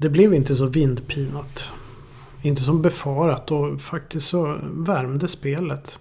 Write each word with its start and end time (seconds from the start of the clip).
Det 0.00 0.08
blev 0.08 0.34
inte 0.34 0.56
så 0.56 0.66
vindpinat. 0.66 1.72
Inte 2.42 2.62
som 2.62 2.82
befarat 2.82 3.50
och 3.50 3.80
faktiskt 3.80 4.26
så 4.28 4.58
värmde 4.62 5.28
spelet. 5.28 5.98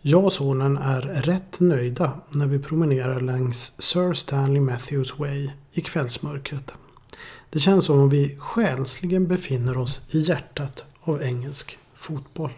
Jag 0.00 0.24
och 0.24 0.32
sonen 0.32 0.76
är 0.76 1.00
rätt 1.00 1.60
nöjda 1.60 2.20
när 2.28 2.46
vi 2.46 2.58
promenerar 2.58 3.20
längs 3.20 3.72
Sir 3.78 4.14
Stanley 4.14 4.60
Matthews 4.60 5.18
Way 5.18 5.50
i 5.72 5.80
kvällsmörkret. 5.80 6.74
Det 7.50 7.58
känns 7.58 7.84
som 7.84 7.98
om 7.98 8.08
vi 8.08 8.36
själsligen 8.38 9.26
befinner 9.26 9.76
oss 9.78 10.02
i 10.10 10.18
hjärtat 10.18 10.84
av 11.00 11.22
engelsk 11.22 11.78
fotboll. 11.94 12.52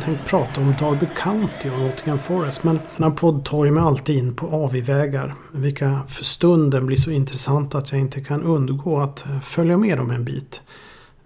Egentligen 0.00 0.18
tänkt 0.18 0.30
prata 0.30 0.60
om 0.60 0.74
Derby 0.78 1.06
County 1.16 1.70
och 1.70 1.78
Nottingham 1.78 2.18
Forest. 2.18 2.64
Men 2.64 2.80
den 2.96 3.04
här 3.04 3.10
podd 3.10 3.44
tar 3.44 3.64
ju 3.64 3.70
mig 3.70 3.82
alltid 3.82 4.16
in 4.16 4.34
på 4.34 4.46
avigvägar. 4.46 5.34
Vilka 5.52 6.00
för 6.08 6.24
stunden 6.24 6.86
blir 6.86 6.96
så 6.96 7.10
intressanta 7.10 7.78
att 7.78 7.92
jag 7.92 8.00
inte 8.00 8.20
kan 8.20 8.42
undgå 8.42 9.00
att 9.00 9.26
eh, 9.26 9.40
följa 9.40 9.76
med 9.76 9.98
dem 9.98 10.10
en 10.10 10.24
bit. 10.24 10.60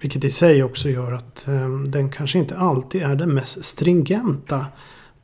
Vilket 0.00 0.24
i 0.24 0.30
sig 0.30 0.62
också 0.62 0.88
gör 0.88 1.12
att 1.12 1.48
eh, 1.48 1.68
den 1.68 2.10
kanske 2.10 2.38
inte 2.38 2.56
alltid 2.56 3.02
är 3.02 3.14
den 3.14 3.34
mest 3.34 3.64
stringenta 3.64 4.66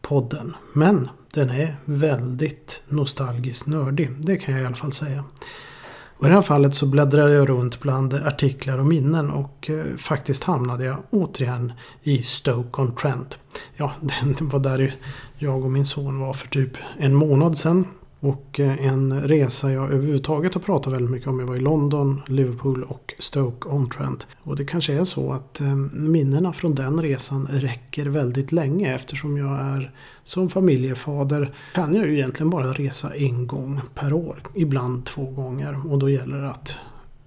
podden. 0.03 0.57
Men 0.73 1.09
den 1.35 1.51
är 1.51 1.77
väldigt 1.85 2.83
nostalgiskt 2.89 3.67
nördig. 3.67 4.11
Det 4.19 4.37
kan 4.37 4.55
jag 4.55 4.63
i 4.63 4.67
alla 4.67 4.77
fall 4.77 4.93
säga. 4.93 5.25
Och 6.21 6.27
I 6.27 6.29
det 6.29 6.35
här 6.35 6.43
fallet 6.43 6.75
så 6.75 6.87
bläddrade 6.87 7.35
jag 7.35 7.49
runt 7.49 7.81
bland 7.81 8.15
artiklar 8.15 8.79
och 8.79 8.87
minnen 8.87 9.31
och 9.31 9.71
eh, 9.71 9.97
faktiskt 9.97 10.45
hamnade 10.45 10.85
jag 10.85 10.97
återigen 11.11 11.73
i 12.03 12.23
Stoke-on-Trent. 12.23 13.39
Ja, 13.77 13.93
det 14.39 14.45
var 14.45 14.59
där 14.59 14.95
jag 15.39 15.65
och 15.65 15.71
min 15.71 15.87
son 15.87 16.19
var 16.19 16.33
för 16.33 16.49
typ 16.49 16.71
en 16.99 17.15
månad 17.15 17.59
sedan. 17.59 17.87
Och 18.21 18.61
eh, 18.61 18.87
en 18.87 19.21
resa 19.21 19.73
jag 19.73 19.93
överhuvudtaget 19.93 20.55
har 20.55 20.61
pratat 20.61 20.93
väldigt 20.93 21.11
mycket 21.11 21.29
om. 21.29 21.41
Jag 21.41 21.47
var 21.47 21.57
i 21.57 21.61
London, 21.61 22.21
Liverpool 22.27 22.83
och 22.83 23.15
Stoke-on-Trent. 23.19 24.27
Och 24.43 24.57
det 24.57 24.65
kanske 24.65 24.93
är 24.93 25.05
så 25.05 25.33
att 25.33 25.61
eh, 25.61 25.75
minnena 25.93 26.53
från 26.53 26.75
den 26.75 27.03
resan 27.03 27.47
räcker 27.51 28.07
väldigt 28.07 28.53
länge 28.53 28.95
eftersom 28.95 29.37
jag 29.37 29.61
är 29.61 29.95
som 30.25 30.51
familjefader 30.51 31.55
kan 31.75 31.95
jag 31.95 32.07
ju 32.07 32.15
egentligen 32.15 32.51
bara 32.51 32.73
resa 32.73 33.15
en 33.15 33.47
gång 33.47 33.81
per 33.95 34.13
år. 34.13 34.43
Ibland 34.55 35.05
två 35.05 35.25
gånger 35.25 35.93
och 35.93 35.99
då 35.99 36.11
gäller 36.11 36.39
det 36.39 36.51
att 36.51 36.77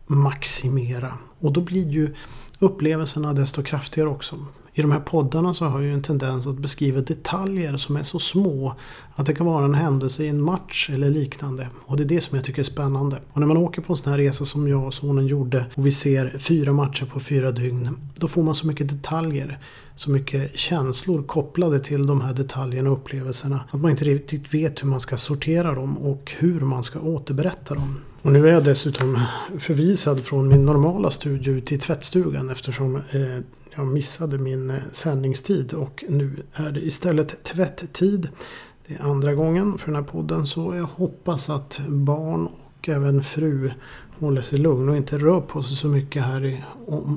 maximera. 0.07 1.13
Och 1.39 1.53
då 1.53 1.61
blir 1.61 1.89
ju 1.89 2.13
upplevelserna 2.59 3.33
desto 3.33 3.63
kraftigare 3.63 4.09
också. 4.09 4.35
I 4.75 4.81
de 4.81 4.91
här 4.91 4.99
poddarna 4.99 5.53
så 5.53 5.65
har 5.65 5.79
jag 5.79 5.87
ju 5.87 5.93
en 5.93 6.01
tendens 6.01 6.47
att 6.47 6.57
beskriva 6.57 7.01
detaljer 7.01 7.77
som 7.77 7.95
är 7.95 8.03
så 8.03 8.19
små 8.19 8.75
att 9.15 9.25
det 9.25 9.33
kan 9.33 9.45
vara 9.45 9.65
en 9.65 9.73
händelse 9.73 10.23
i 10.23 10.27
en 10.27 10.41
match 10.41 10.89
eller 10.93 11.09
liknande. 11.09 11.67
Och 11.85 11.97
det 11.97 12.03
är 12.03 12.07
det 12.07 12.21
som 12.21 12.35
jag 12.35 12.45
tycker 12.45 12.59
är 12.59 12.63
spännande. 12.63 13.19
Och 13.33 13.39
när 13.39 13.47
man 13.47 13.57
åker 13.57 13.81
på 13.81 13.93
en 13.93 13.97
sån 13.97 14.11
här 14.11 14.19
resa 14.19 14.45
som 14.45 14.67
jag 14.67 14.85
och 14.85 14.93
sonen 14.93 15.27
gjorde 15.27 15.65
och 15.75 15.85
vi 15.85 15.91
ser 15.91 16.37
fyra 16.37 16.73
matcher 16.73 17.05
på 17.05 17.19
fyra 17.19 17.51
dygn. 17.51 17.97
Då 18.15 18.27
får 18.27 18.43
man 18.43 18.55
så 18.55 18.67
mycket 18.67 18.89
detaljer. 18.89 19.59
Så 19.95 20.11
mycket 20.11 20.57
känslor 20.57 21.23
kopplade 21.23 21.79
till 21.79 22.07
de 22.07 22.21
här 22.21 22.33
detaljerna 22.33 22.91
och 22.91 22.97
upplevelserna. 22.97 23.59
Att 23.71 23.81
man 23.81 23.91
inte 23.91 24.05
riktigt 24.05 24.53
vet 24.53 24.83
hur 24.83 24.87
man 24.87 24.99
ska 24.99 25.17
sortera 25.17 25.75
dem 25.75 25.97
och 25.97 26.31
hur 26.37 26.59
man 26.59 26.83
ska 26.83 26.99
återberätta 26.99 27.75
dem. 27.75 27.99
Och 28.21 28.31
nu 28.31 28.47
är 28.47 28.53
jag 28.53 28.63
dessutom 28.63 29.19
förvisad 29.59 30.23
från 30.23 30.47
min 30.47 30.65
normala 30.65 31.11
studio 31.11 31.61
till 31.61 31.79
tvättstugan 31.79 32.49
eftersom 32.49 32.95
eh, 32.95 33.01
jag 33.75 33.87
missade 33.87 34.37
min 34.37 34.69
eh, 34.69 34.81
sändningstid 34.91 35.73
och 35.73 36.03
nu 36.09 36.43
är 36.53 36.71
det 36.71 36.85
istället 36.85 37.43
tvätttid. 37.43 38.29
Det 38.87 38.93
är 38.93 39.01
andra 39.01 39.33
gången 39.33 39.77
för 39.77 39.85
den 39.85 39.95
här 39.95 40.03
podden 40.03 40.45
så 40.45 40.75
jag 40.75 40.83
hoppas 40.83 41.49
att 41.49 41.81
barn 41.87 42.47
och 42.47 42.89
även 42.89 43.23
fru 43.23 43.71
håller 44.19 44.41
sig 44.41 44.59
lugn 44.59 44.89
och 44.89 44.97
inte 44.97 45.17
rör 45.17 45.41
på 45.41 45.63
sig 45.63 45.77
så 45.77 45.87
mycket 45.87 46.23
här 46.23 46.45
i 46.45 46.63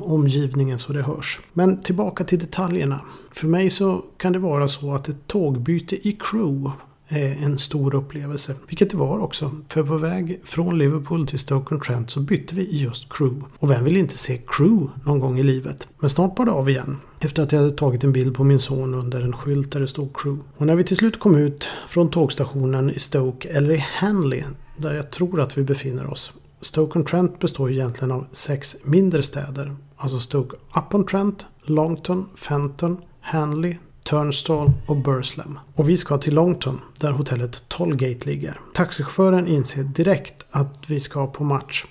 omgivningen 0.03 0.79
så 0.79 0.93
det 0.93 1.03
hörs. 1.03 1.41
Men 1.53 1.83
tillbaka 1.83 2.25
till 2.25 2.39
detaljerna. 2.39 3.01
För 3.33 3.47
mig 3.47 3.71
så 3.71 4.05
kan 4.17 4.33
det 4.33 4.39
vara 4.39 4.69
så 4.69 4.93
att 4.93 5.09
ett 5.09 5.27
tågbyte 5.27 6.09
i 6.09 6.13
crew 6.21 6.71
Eh, 7.09 7.45
en 7.45 7.59
stor 7.59 7.95
upplevelse. 7.95 8.55
Vilket 8.69 8.91
det 8.91 8.97
var 8.97 9.19
också. 9.19 9.51
För 9.69 9.83
på 9.83 9.97
väg 9.97 10.41
från 10.45 10.79
Liverpool 10.79 11.27
till 11.27 11.39
Stoke-on-Trent 11.39 12.11
så 12.11 12.21
bytte 12.21 12.55
vi 12.55 12.79
just 12.79 13.13
crew. 13.13 13.47
Och 13.59 13.71
vem 13.71 13.85
vill 13.85 13.97
inte 13.97 14.19
se 14.19 14.41
crew 14.47 14.93
någon 15.05 15.21
gång 15.21 15.39
i 15.39 15.43
livet? 15.43 15.89
Men 15.99 16.11
snart 16.11 16.35
bar 16.35 16.45
det 16.45 16.51
av 16.51 16.71
igen. 16.71 16.97
Efter 17.21 17.43
att 17.43 17.53
jag 17.53 17.59
hade 17.59 17.71
tagit 17.71 18.05
en 18.05 18.13
bild 18.13 18.35
på 18.35 18.45
min 18.45 18.59
son 18.59 18.95
under 18.95 19.23
en 19.23 19.33
skylt 19.33 19.73
där 19.73 19.81
det 19.81 19.89
stod 19.89 20.17
crew. 20.17 20.45
Och 20.57 20.67
när 20.67 20.75
vi 20.75 20.85
till 20.85 20.97
slut 20.97 21.19
kom 21.19 21.37
ut 21.37 21.69
från 21.89 22.11
tågstationen 22.11 22.91
i 22.91 22.99
Stoke, 22.99 23.49
eller 23.49 23.75
i 23.75 23.79
Hanley, 23.79 24.43
där 24.77 24.95
jag 24.95 25.11
tror 25.11 25.41
att 25.41 25.59
vi 25.59 25.63
befinner 25.63 26.07
oss. 26.07 26.33
Stoke-on-Trent 26.61 27.39
består 27.39 27.71
egentligen 27.71 28.13
av 28.13 28.27
sex 28.33 28.77
mindre 28.85 29.23
städer. 29.23 29.77
Alltså 29.97 30.19
Stoke-upon-Trent, 30.19 31.47
Longton, 31.63 32.27
Fenton, 32.35 33.01
Hanley, 33.21 33.77
Turnstall 34.07 34.73
och 34.87 34.97
Burslem. 34.97 35.59
Och 35.75 35.89
vi 35.89 35.97
ska 35.97 36.19
till 36.19 36.35
Longton 36.35 36.81
där 37.01 37.11
hotellet 37.11 37.63
Tollgate 37.69 38.27
ligger. 38.29 38.61
Taxichauffören 38.75 39.49
inser 39.49 39.83
direkt 39.83 40.47
att 40.51 40.85
vi 40.87 41.01
ska 41.01 41.27
på 41.27 41.45
match. 41.45 41.85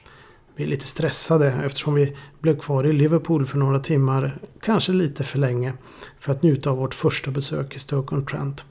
Vi 0.56 0.64
är 0.64 0.68
lite 0.68 0.88
stressade 0.88 1.52
eftersom 1.66 1.94
vi 1.94 2.16
blev 2.40 2.60
kvar 2.60 2.86
i 2.86 2.92
Liverpool 2.92 3.46
för 3.46 3.58
några 3.58 3.80
timmar, 3.80 4.38
kanske 4.62 4.92
lite 4.92 5.24
för 5.24 5.40
länge, 5.40 5.74
för 6.20 6.32
att 6.32 6.44
njuta 6.44 6.70
av 6.70 6.78
vårt 6.78 6.94
första 6.94 7.32
besök 7.32 7.76
i 7.76 7.80
Stoke-on-Trent. 7.80 8.66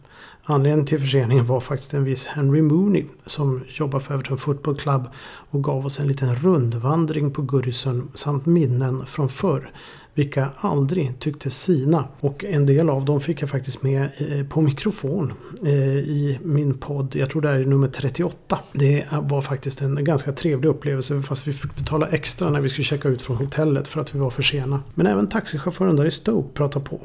Anledningen 0.44 0.86
till 0.86 1.00
förseningen 1.00 1.46
var 1.46 1.60
faktiskt 1.60 1.94
en 1.94 2.04
viss 2.04 2.26
Henry 2.26 2.62
Mooney 2.62 3.04
som 3.26 3.64
jobbar 3.68 4.00
för 4.00 4.14
Everton 4.14 4.38
Football 4.38 4.76
Club 4.76 5.08
och 5.50 5.64
gav 5.64 5.86
oss 5.86 6.00
en 6.00 6.08
liten 6.08 6.34
rundvandring 6.34 7.30
på 7.30 7.42
Goodison 7.42 8.10
samt 8.14 8.46
minnen 8.46 9.06
från 9.06 9.28
förr 9.28 9.72
vilka 10.14 10.50
aldrig 10.56 11.18
tyckte 11.18 11.50
sina. 11.50 12.08
Och 12.20 12.44
en 12.44 12.66
del 12.66 12.90
av 12.90 13.04
dem 13.04 13.20
fick 13.20 13.42
jag 13.42 13.50
faktiskt 13.50 13.82
med 13.82 14.08
eh, 14.18 14.46
på 14.46 14.60
mikrofon 14.60 15.32
eh, 15.64 15.98
i 15.98 16.38
min 16.42 16.78
podd. 16.78 17.16
Jag 17.16 17.30
tror 17.30 17.42
det 17.42 17.50
är 17.50 17.64
nummer 17.64 17.88
38. 17.88 18.58
Det 18.72 19.04
var 19.22 19.42
faktiskt 19.42 19.80
en 19.80 20.04
ganska 20.04 20.32
trevlig 20.32 20.68
upplevelse 20.68 21.22
fast 21.22 21.46
vi 21.46 21.52
fick 21.52 21.76
betala 21.76 22.06
extra 22.06 22.50
när 22.50 22.60
vi 22.60 22.68
skulle 22.68 22.84
checka 22.84 23.08
ut 23.08 23.22
från 23.22 23.36
hotellet 23.36 23.88
för 23.88 24.00
att 24.00 24.14
vi 24.14 24.18
var 24.18 24.30
för 24.30 24.42
sena. 24.42 24.82
Men 24.94 25.06
även 25.06 25.26
taxichauffören 25.26 25.96
där 25.96 26.06
i 26.06 26.10
Stoke 26.10 26.48
pratade 26.54 26.84
på. 26.84 27.00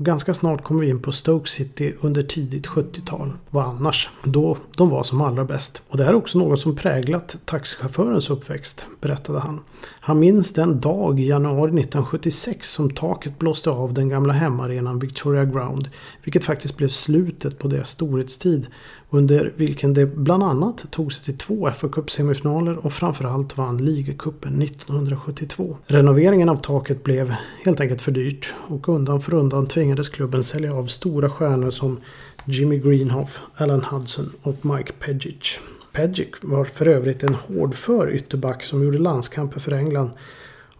Och 0.00 0.06
ganska 0.06 0.34
snart 0.34 0.64
kommer 0.64 0.80
vi 0.80 0.88
in 0.88 1.02
på 1.02 1.12
Stoke 1.12 1.50
City 1.50 1.94
under 2.00 2.22
tidigt 2.22 2.66
70-tal. 2.66 3.32
Vad 3.50 3.64
annars? 3.64 4.10
Då 4.24 4.56
de 4.76 4.90
var 4.90 5.02
som 5.02 5.20
allra 5.20 5.44
bäst. 5.44 5.82
Och 5.88 5.96
det 5.96 6.04
här 6.04 6.10
är 6.10 6.16
också 6.16 6.38
något 6.38 6.60
som 6.60 6.76
präglat 6.76 7.36
taxichaufförens 7.44 8.30
uppväxt, 8.30 8.86
berättade 9.00 9.38
han. 9.38 9.60
Han 10.00 10.18
minns 10.18 10.52
den 10.52 10.80
dag 10.80 11.20
i 11.20 11.28
januari 11.28 11.68
1976 11.68 12.70
som 12.70 12.90
taket 12.90 13.38
blåste 13.38 13.70
av 13.70 13.94
den 13.94 14.08
gamla 14.08 14.32
hemmaarenan 14.32 14.98
Victoria 14.98 15.44
Ground. 15.44 15.88
Vilket 16.24 16.44
faktiskt 16.44 16.76
blev 16.76 16.88
slutet 16.88 17.58
på 17.58 17.68
deras 17.68 17.90
storhetstid. 17.90 18.66
Under 19.12 19.52
vilken 19.56 19.94
de 19.94 20.06
bland 20.06 20.42
annat 20.42 20.84
tog 20.90 21.12
sig 21.12 21.24
till 21.24 21.38
två 21.38 21.70
fa 21.70 21.88
Cup 21.88 22.10
semifinaler 22.10 22.86
och 22.86 22.92
framförallt 22.92 23.56
vann 23.56 23.84
ligacupen 23.84 24.62
1972. 24.62 25.76
Renoveringen 25.86 26.48
av 26.48 26.56
taket 26.56 27.04
blev 27.04 27.34
helt 27.64 27.80
enkelt 27.80 28.00
för 28.00 28.12
dyrt 28.12 28.54
och 28.68 28.88
undan 28.88 29.20
för 29.20 29.34
undan 29.34 29.66
tvingades 29.66 30.08
klubben 30.08 30.44
sälja 30.44 30.74
av 30.74 30.86
stora 30.86 31.30
stjärnor 31.30 31.70
som 31.70 31.98
Jimmy 32.44 32.78
Greenhoff, 32.78 33.42
Alan 33.54 33.84
Hudson 33.84 34.32
och 34.42 34.66
Mike 34.66 34.92
Pedgic. 34.92 35.60
Pedgic 35.92 36.28
var 36.42 36.64
för 36.64 36.88
övrigt 36.88 37.22
en 37.22 37.34
hårdför 37.34 38.10
ytterback 38.10 38.64
som 38.64 38.84
gjorde 38.84 38.98
landskamper 38.98 39.60
för 39.60 39.72
England 39.72 40.10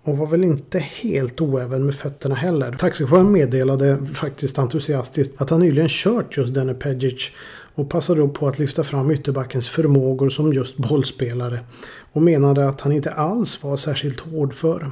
och 0.02 0.18
var 0.18 0.26
väl 0.26 0.44
inte 0.44 0.78
helt 0.78 1.40
oäven 1.40 1.84
med 1.84 1.94
fötterna 1.94 2.34
heller. 2.34 2.72
Taxichauffören 2.72 3.32
meddelade 3.32 4.06
faktiskt 4.14 4.58
entusiastiskt 4.58 5.42
att 5.42 5.50
han 5.50 5.60
nyligen 5.60 5.88
kört 5.88 6.36
just 6.36 6.54
denne 6.54 6.74
Pedgic 6.74 7.30
och 7.80 7.88
passade 7.88 8.20
då 8.20 8.28
på 8.28 8.48
att 8.48 8.58
lyfta 8.58 8.82
fram 8.82 9.10
ytterbackens 9.10 9.68
förmågor 9.68 10.28
som 10.28 10.52
just 10.52 10.76
bollspelare 10.76 11.60
och 12.12 12.22
menade 12.22 12.68
att 12.68 12.80
han 12.80 12.92
inte 12.92 13.10
alls 13.10 13.62
var 13.62 13.76
särskilt 13.76 14.20
hård 14.20 14.54
för. 14.54 14.90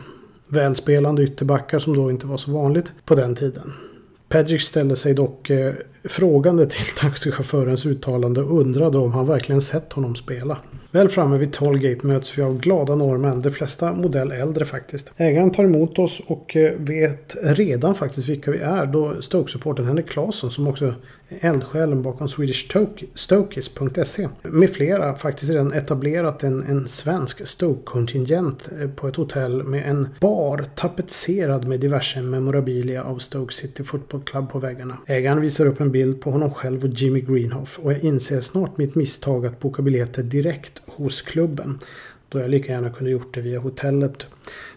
Välspelande 0.48 1.22
ytterbackar 1.22 1.78
som 1.78 1.96
då 1.96 2.10
inte 2.10 2.26
var 2.26 2.36
så 2.36 2.50
vanligt 2.50 2.92
på 3.04 3.14
den 3.14 3.34
tiden. 3.34 3.72
Pedgic 4.28 4.62
ställde 4.62 4.96
sig 4.96 5.14
dock 5.14 5.50
eh, 5.50 5.74
frågande 6.04 6.66
till 6.66 6.86
taxichaufförens 6.96 7.86
uttalande 7.86 8.42
och 8.42 8.60
undrade 8.60 8.98
om 8.98 9.12
han 9.12 9.26
verkligen 9.26 9.60
sett 9.60 9.92
honom 9.92 10.14
spela. 10.14 10.58
Väl 10.90 11.08
framme 11.08 11.38
vid 11.38 11.52
Tollgate 11.52 12.06
möts 12.06 12.38
vi 12.38 12.42
av 12.42 12.58
glada 12.58 12.94
norrmän, 12.94 13.42
de 13.42 13.50
flesta 13.50 13.92
modell 13.92 14.32
äldre 14.32 14.64
faktiskt. 14.64 15.12
Ägaren 15.16 15.50
tar 15.50 15.64
emot 15.64 15.98
oss 15.98 16.22
och 16.26 16.56
eh, 16.56 16.72
vet 16.78 17.36
redan 17.42 17.94
faktiskt 17.94 18.28
vilka 18.28 18.50
vi 18.50 18.58
är 18.58 18.86
då 18.86 19.22
Stoke-supporten 19.22 19.86
Henrik 19.86 20.08
Claesson 20.08 20.50
som 20.50 20.68
också 20.68 20.86
är 20.86 20.94
eldsjälen 21.40 22.02
bakom 22.02 22.28
SwedishStokies.se 22.28 24.28
med 24.42 24.70
flera 24.70 25.14
faktiskt 25.14 25.50
redan 25.50 25.72
etablerat 25.72 26.42
en, 26.42 26.62
en 26.62 26.88
svensk 26.88 27.46
Stoke-kontingent 27.46 28.68
eh, 28.80 28.88
på 28.88 29.08
ett 29.08 29.16
hotell 29.16 29.62
med 29.62 29.90
en 29.90 30.08
bar 30.20 30.64
tapetserad 30.74 31.68
med 31.68 31.80
diverse 31.80 32.22
memorabilia 32.22 33.02
av 33.02 33.18
Stoke 33.18 33.54
City 33.54 33.84
Football 33.84 34.22
Club 34.22 34.50
på 34.50 34.58
väggarna. 34.58 34.98
Ägaren 35.06 35.40
visar 35.40 35.66
upp 35.66 35.80
en 35.80 35.92
bild 35.92 36.20
på 36.20 36.30
honom 36.30 36.50
själv 36.50 36.84
och 36.84 36.90
Jimmy 36.90 37.20
Greenhoff 37.20 37.78
och 37.78 37.92
jag 37.92 38.04
inser 38.04 38.40
snart 38.40 38.78
mitt 38.78 38.94
misstag 38.94 39.46
att 39.46 39.60
boka 39.60 39.82
biljetter 39.82 40.22
direkt 40.22 40.78
hos 40.88 41.22
klubben. 41.22 41.78
Då 42.28 42.38
jag 42.38 42.50
lika 42.50 42.72
gärna 42.72 42.90
kunde 42.90 43.10
gjort 43.10 43.34
det 43.34 43.40
via 43.40 43.58
hotellet. 43.60 44.26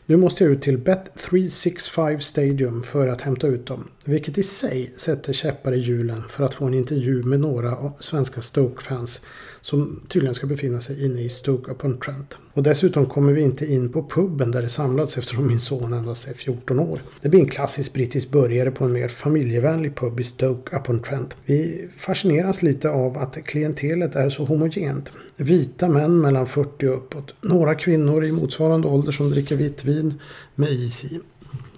Nu 0.05 0.17
måste 0.17 0.43
jag 0.43 0.53
ut 0.53 0.61
till 0.61 0.77
Bet365 0.77 2.19
Stadium 2.19 2.83
för 2.83 3.07
att 3.07 3.21
hämta 3.21 3.47
ut 3.47 3.65
dem. 3.65 3.87
Vilket 4.05 4.37
i 4.37 4.43
sig 4.43 4.93
sätter 4.95 5.33
käppar 5.33 5.71
i 5.73 5.79
hjulen 5.79 6.23
för 6.27 6.43
att 6.43 6.53
få 6.53 6.65
en 6.65 6.73
intervju 6.73 7.23
med 7.23 7.39
några 7.39 7.93
svenska 7.99 8.41
Stoke-fans 8.41 9.21
som 9.61 10.01
tydligen 10.07 10.35
ska 10.35 10.47
befinna 10.47 10.81
sig 10.81 11.05
inne 11.05 11.21
i 11.21 11.29
Stoke 11.29 11.71
upon 11.71 11.97
Trent. 11.97 12.37
Och 12.53 12.63
dessutom 12.63 13.05
kommer 13.05 13.33
vi 13.33 13.41
inte 13.41 13.73
in 13.73 13.91
på 13.91 14.03
puben 14.03 14.51
där 14.51 14.61
det 14.61 14.69
samlats 14.69 15.17
eftersom 15.17 15.47
min 15.47 15.59
son 15.59 15.93
endast 15.93 16.27
är 16.27 16.33
14 16.33 16.79
år. 16.79 16.99
Det 17.21 17.29
blir 17.29 17.39
en 17.39 17.49
klassisk 17.49 17.93
brittisk 17.93 18.31
börjare 18.31 18.71
på 18.71 18.85
en 18.85 18.93
mer 18.93 19.07
familjevänlig 19.07 19.95
pub 19.95 20.19
i 20.19 20.23
Stoke 20.23 20.77
upon 20.77 21.01
Trent. 21.01 21.37
Vi 21.45 21.87
fascineras 21.97 22.63
lite 22.63 22.89
av 22.89 23.17
att 23.17 23.43
klientelet 23.43 24.15
är 24.15 24.29
så 24.29 24.45
homogent. 24.45 25.11
Vita 25.35 25.89
män 25.89 26.21
mellan 26.21 26.47
40 26.47 26.87
och 26.87 26.95
uppåt. 26.95 27.35
Några 27.41 27.75
kvinnor 27.75 28.25
i 28.25 28.31
motsvarande 28.31 28.87
ålder 28.87 29.11
som 29.11 29.29
dricker 29.29 29.55
vitt 29.57 29.85
vin 29.85 30.13
med 30.55 30.71
is 30.71 31.05
i. 31.05 31.19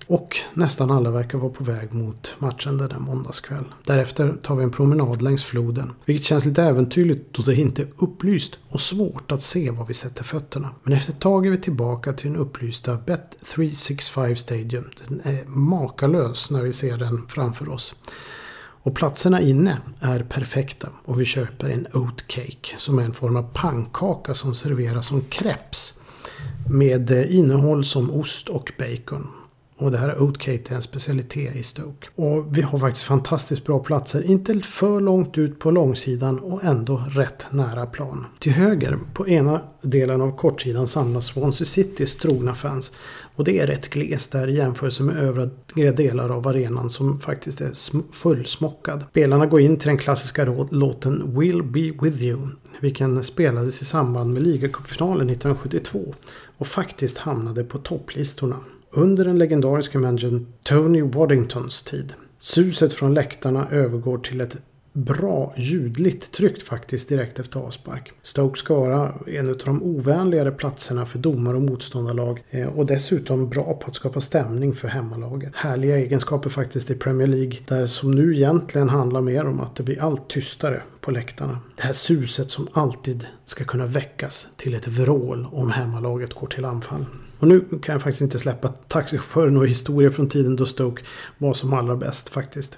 Och 0.07 0.37
nästan 0.53 0.91
alla 0.91 1.11
verkar 1.11 1.37
vara 1.37 1.51
på 1.51 1.63
väg 1.63 1.93
mot 1.93 2.35
matchen 2.39 2.77
den 2.77 2.89
där 2.89 2.99
måndagskväll. 2.99 3.63
Därefter 3.85 4.35
tar 4.43 4.55
vi 4.55 4.63
en 4.63 4.71
promenad 4.71 5.21
längs 5.21 5.43
floden. 5.43 5.91
Vilket 6.05 6.25
känns 6.25 6.45
lite 6.45 6.63
äventyrligt 6.63 7.33
då 7.33 7.43
det 7.43 7.55
inte 7.55 7.81
är 7.81 7.87
upplyst 7.97 8.59
och 8.69 8.81
svårt 8.81 9.31
att 9.31 9.41
se 9.41 9.71
var 9.71 9.85
vi 9.85 9.93
sätter 9.93 10.23
fötterna. 10.23 10.69
Men 10.83 10.93
efter 10.93 11.13
ett 11.13 11.19
tag 11.19 11.45
är 11.45 11.51
vi 11.51 11.57
tillbaka 11.57 12.13
till 12.13 12.31
den 12.31 12.41
upplysta 12.41 12.97
Bet365 12.97 14.35
Stadium. 14.35 14.89
Den 15.07 15.21
är 15.23 15.45
makalös 15.45 16.51
när 16.51 16.63
vi 16.63 16.73
ser 16.73 16.97
den 16.97 17.27
framför 17.27 17.69
oss. 17.69 17.95
Och 18.85 18.95
platserna 18.95 19.41
inne 19.41 19.77
är 19.99 20.23
perfekta 20.23 20.89
och 21.05 21.21
vi 21.21 21.25
köper 21.25 21.69
en 21.69 21.87
oatcake 21.93 22.75
som 22.77 22.99
är 22.99 23.03
en 23.03 23.13
form 23.13 23.35
av 23.35 23.49
pannkaka 23.53 24.33
som 24.33 24.55
serveras 24.55 25.07
som 25.07 25.21
crepes 25.21 25.99
med 26.69 27.11
innehåll 27.11 27.83
som 27.83 28.11
ost 28.11 28.49
och 28.49 28.71
bacon. 28.77 29.27
Och 29.83 29.91
det 29.91 29.97
här 29.97 30.09
är 30.09 30.21
Oatcake 30.21 30.61
är 30.69 30.75
en 30.75 30.81
specialitet 30.81 31.55
i 31.55 31.63
Stoke. 31.63 32.07
Och 32.15 32.57
vi 32.57 32.61
har 32.61 32.79
faktiskt 32.79 33.05
fantastiskt 33.05 33.65
bra 33.65 33.79
platser. 33.79 34.23
Inte 34.23 34.59
för 34.59 35.01
långt 35.01 35.37
ut 35.37 35.59
på 35.59 35.71
långsidan 35.71 36.39
och 36.39 36.63
ändå 36.63 37.03
rätt 37.09 37.45
nära 37.51 37.85
plan. 37.85 38.25
Till 38.39 38.51
höger 38.51 38.99
på 39.13 39.27
ena 39.27 39.61
delen 39.81 40.21
av 40.21 40.37
kortsidan 40.37 40.87
samlas 40.87 41.25
Swansea 41.25 41.65
Citys 41.65 42.15
trogna 42.15 42.53
fans. 42.53 42.91
Och 43.35 43.43
det 43.43 43.59
är 43.59 43.67
rätt 43.67 43.89
glest 43.89 44.31
där 44.31 44.47
i 44.47 44.55
jämförelse 44.55 45.03
med 45.03 45.17
övriga 45.17 45.91
delar 45.91 46.29
av 46.29 46.47
arenan 46.47 46.89
som 46.89 47.19
faktiskt 47.19 47.61
är 47.61 47.71
fullsmockad. 48.13 49.03
Spelarna 49.11 49.45
går 49.45 49.61
in 49.61 49.77
till 49.77 49.87
den 49.87 49.97
klassiska 49.97 50.45
låten 50.69 51.39
Will 51.39 51.63
Be 51.63 51.91
With 52.01 52.23
You. 52.23 52.47
Vilken 52.79 53.23
spelades 53.23 53.81
i 53.81 53.85
samband 53.85 54.33
med 54.33 54.43
ligacupfinalen 54.43 55.29
1972 55.29 56.13
och 56.57 56.67
faktiskt 56.67 57.17
hamnade 57.17 57.63
på 57.63 57.77
topplistorna 57.77 58.55
under 58.93 59.25
den 59.25 59.37
legendariska 59.37 59.99
managern 59.99 60.45
Tony 60.63 61.01
Waddingtons 61.01 61.83
tid. 61.83 62.13
Suset 62.39 62.93
från 62.93 63.13
läktarna 63.13 63.67
övergår 63.71 64.17
till 64.17 64.41
ett 64.41 64.57
bra 64.93 65.53
ljudligt 65.57 66.31
tryckt 66.31 66.63
faktiskt 66.63 67.09
direkt 67.09 67.39
efter 67.39 67.59
avspark. 67.59 68.11
Stoke 68.23 68.59
Skara 68.59 69.13
är 69.27 69.39
en 69.39 69.49
av 69.49 69.57
de 69.65 69.83
ovänligare 69.83 70.51
platserna 70.51 71.05
för 71.05 71.19
domare 71.19 71.55
och 71.55 71.61
motståndarlag 71.61 72.43
eh, 72.49 72.67
och 72.67 72.85
dessutom 72.85 73.49
bra 73.49 73.73
på 73.73 73.87
att 73.87 73.95
skapa 73.95 74.21
stämning 74.21 74.73
för 74.73 74.87
hemmalaget. 74.87 75.51
Härliga 75.55 75.97
egenskaper 75.97 76.49
faktiskt 76.49 76.91
i 76.91 76.95
Premier 76.95 77.27
League 77.27 77.57
där 77.67 77.85
som 77.85 78.11
nu 78.11 78.35
egentligen 78.35 78.89
handlar 78.89 79.21
mer 79.21 79.45
om 79.45 79.59
att 79.59 79.75
det 79.75 79.83
blir 79.83 80.01
allt 80.01 80.29
tystare 80.29 80.81
på 81.01 81.11
läktarna. 81.11 81.59
Det 81.75 81.83
här 81.83 81.93
suset 81.93 82.51
som 82.51 82.67
alltid 82.73 83.27
ska 83.45 83.63
kunna 83.63 83.85
väckas 83.85 84.47
till 84.57 84.73
ett 84.73 84.87
vrål 84.87 85.47
om 85.51 85.71
hemmalaget 85.71 86.33
går 86.33 86.47
till 86.47 86.65
anfall. 86.65 87.05
Och 87.43 87.49
nu 87.49 87.61
kan 87.81 87.93
jag 87.93 88.01
faktiskt 88.01 88.21
inte 88.21 88.39
släppa 88.39 88.67
taxichauffören 88.67 89.57
och 89.57 89.67
historier 89.67 90.09
från 90.09 90.29
tiden 90.29 90.55
då 90.55 90.65
Stoke 90.65 91.03
var 91.37 91.53
som 91.53 91.73
allra 91.73 91.95
bäst 91.95 92.29
faktiskt. 92.29 92.77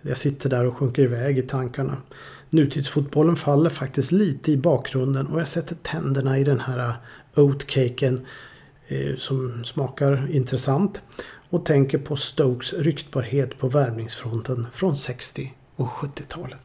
Jag 0.00 0.18
sitter 0.18 0.50
där 0.50 0.64
och 0.64 0.76
sjunker 0.76 1.02
iväg 1.02 1.38
i 1.38 1.42
tankarna. 1.42 1.96
Nutidsfotbollen 2.50 3.36
faller 3.36 3.70
faktiskt 3.70 4.12
lite 4.12 4.52
i 4.52 4.56
bakgrunden 4.56 5.26
och 5.26 5.40
jag 5.40 5.48
sätter 5.48 5.76
tänderna 5.82 6.38
i 6.38 6.44
den 6.44 6.60
här 6.60 6.78
äh, 6.78 6.94
oatcaken 7.34 8.26
eh, 8.88 9.16
som 9.16 9.64
smakar 9.64 10.30
intressant 10.30 11.00
och 11.50 11.64
tänker 11.64 11.98
på 11.98 12.16
Stokes 12.16 12.72
ryktbarhet 12.72 13.58
på 13.58 13.68
värvningsfronten 13.68 14.66
från 14.72 14.96
60 14.96 15.52
och 15.76 15.88
70-talet. 15.88 16.60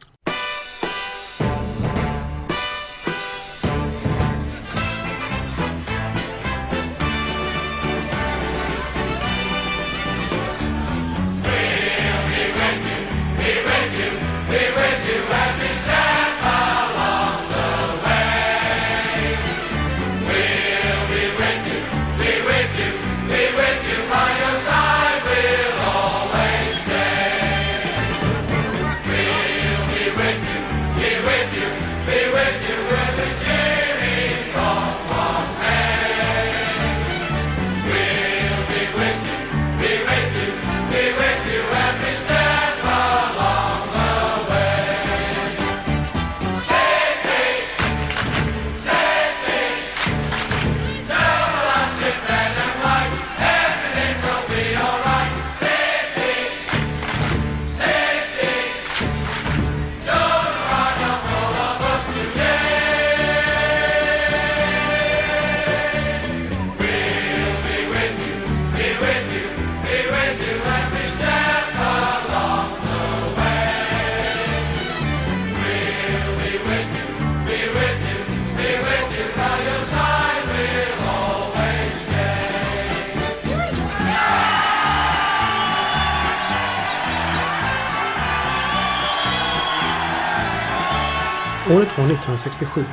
Året 91.71 91.97
var 91.97 92.05
1967. 92.05 92.83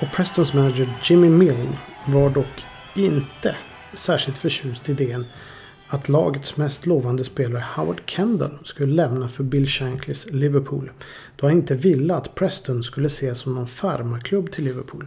Och 0.00 0.12
Prestons 0.12 0.54
manager 0.54 0.94
Jimmy 1.02 1.28
Milne 1.28 1.78
var 2.06 2.30
dock 2.30 2.64
inte 2.94 3.56
särskilt 3.94 4.38
förtjust 4.38 4.88
i 4.88 4.92
idén 4.92 5.26
att 5.88 6.08
lagets 6.08 6.56
mest 6.56 6.86
lovande 6.86 7.24
spelare 7.24 7.64
Howard 7.76 8.00
Kendall 8.06 8.58
skulle 8.64 8.94
lämna 8.94 9.28
för 9.28 9.44
Bill 9.44 9.66
Shankleys 9.66 10.30
Liverpool. 10.30 10.90
Då 11.36 11.46
han 11.46 11.56
inte 11.56 11.74
ville 11.74 12.14
att 12.14 12.34
Preston 12.34 12.82
skulle 12.82 13.06
ses 13.06 13.38
som 13.38 13.54
någon 13.54 13.66
farmaklubb 13.66 14.50
till 14.50 14.64
Liverpool. 14.64 15.06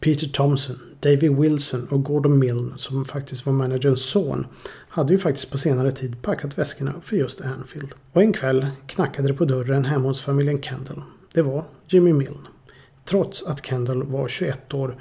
Peter 0.00 0.28
Thompson, 0.28 0.78
David 1.00 1.36
Wilson 1.36 1.86
och 1.90 2.04
Gordon 2.04 2.38
Milne 2.38 2.72
som 2.76 3.04
faktiskt 3.04 3.46
var 3.46 3.52
managerns 3.52 4.10
son 4.10 4.46
hade 4.88 5.12
ju 5.12 5.18
faktiskt 5.18 5.50
på 5.50 5.58
senare 5.58 5.92
tid 5.92 6.22
packat 6.22 6.58
väskorna 6.58 6.94
för 7.02 7.16
just 7.16 7.40
Anfield. 7.40 7.94
Och 8.12 8.22
en 8.22 8.32
kväll 8.32 8.66
knackade 8.86 9.28
det 9.28 9.34
på 9.34 9.44
dörren 9.44 9.84
hemma 9.84 10.08
hos 10.08 10.20
familjen 10.20 10.62
Kendall. 10.62 11.02
Det 11.34 11.42
var 11.42 11.64
Jimmy 11.88 12.12
Milne. 12.12 12.48
Trots 13.04 13.42
att 13.42 13.66
Kendall 13.66 14.02
var 14.02 14.28
21 14.28 14.74
år 14.74 14.96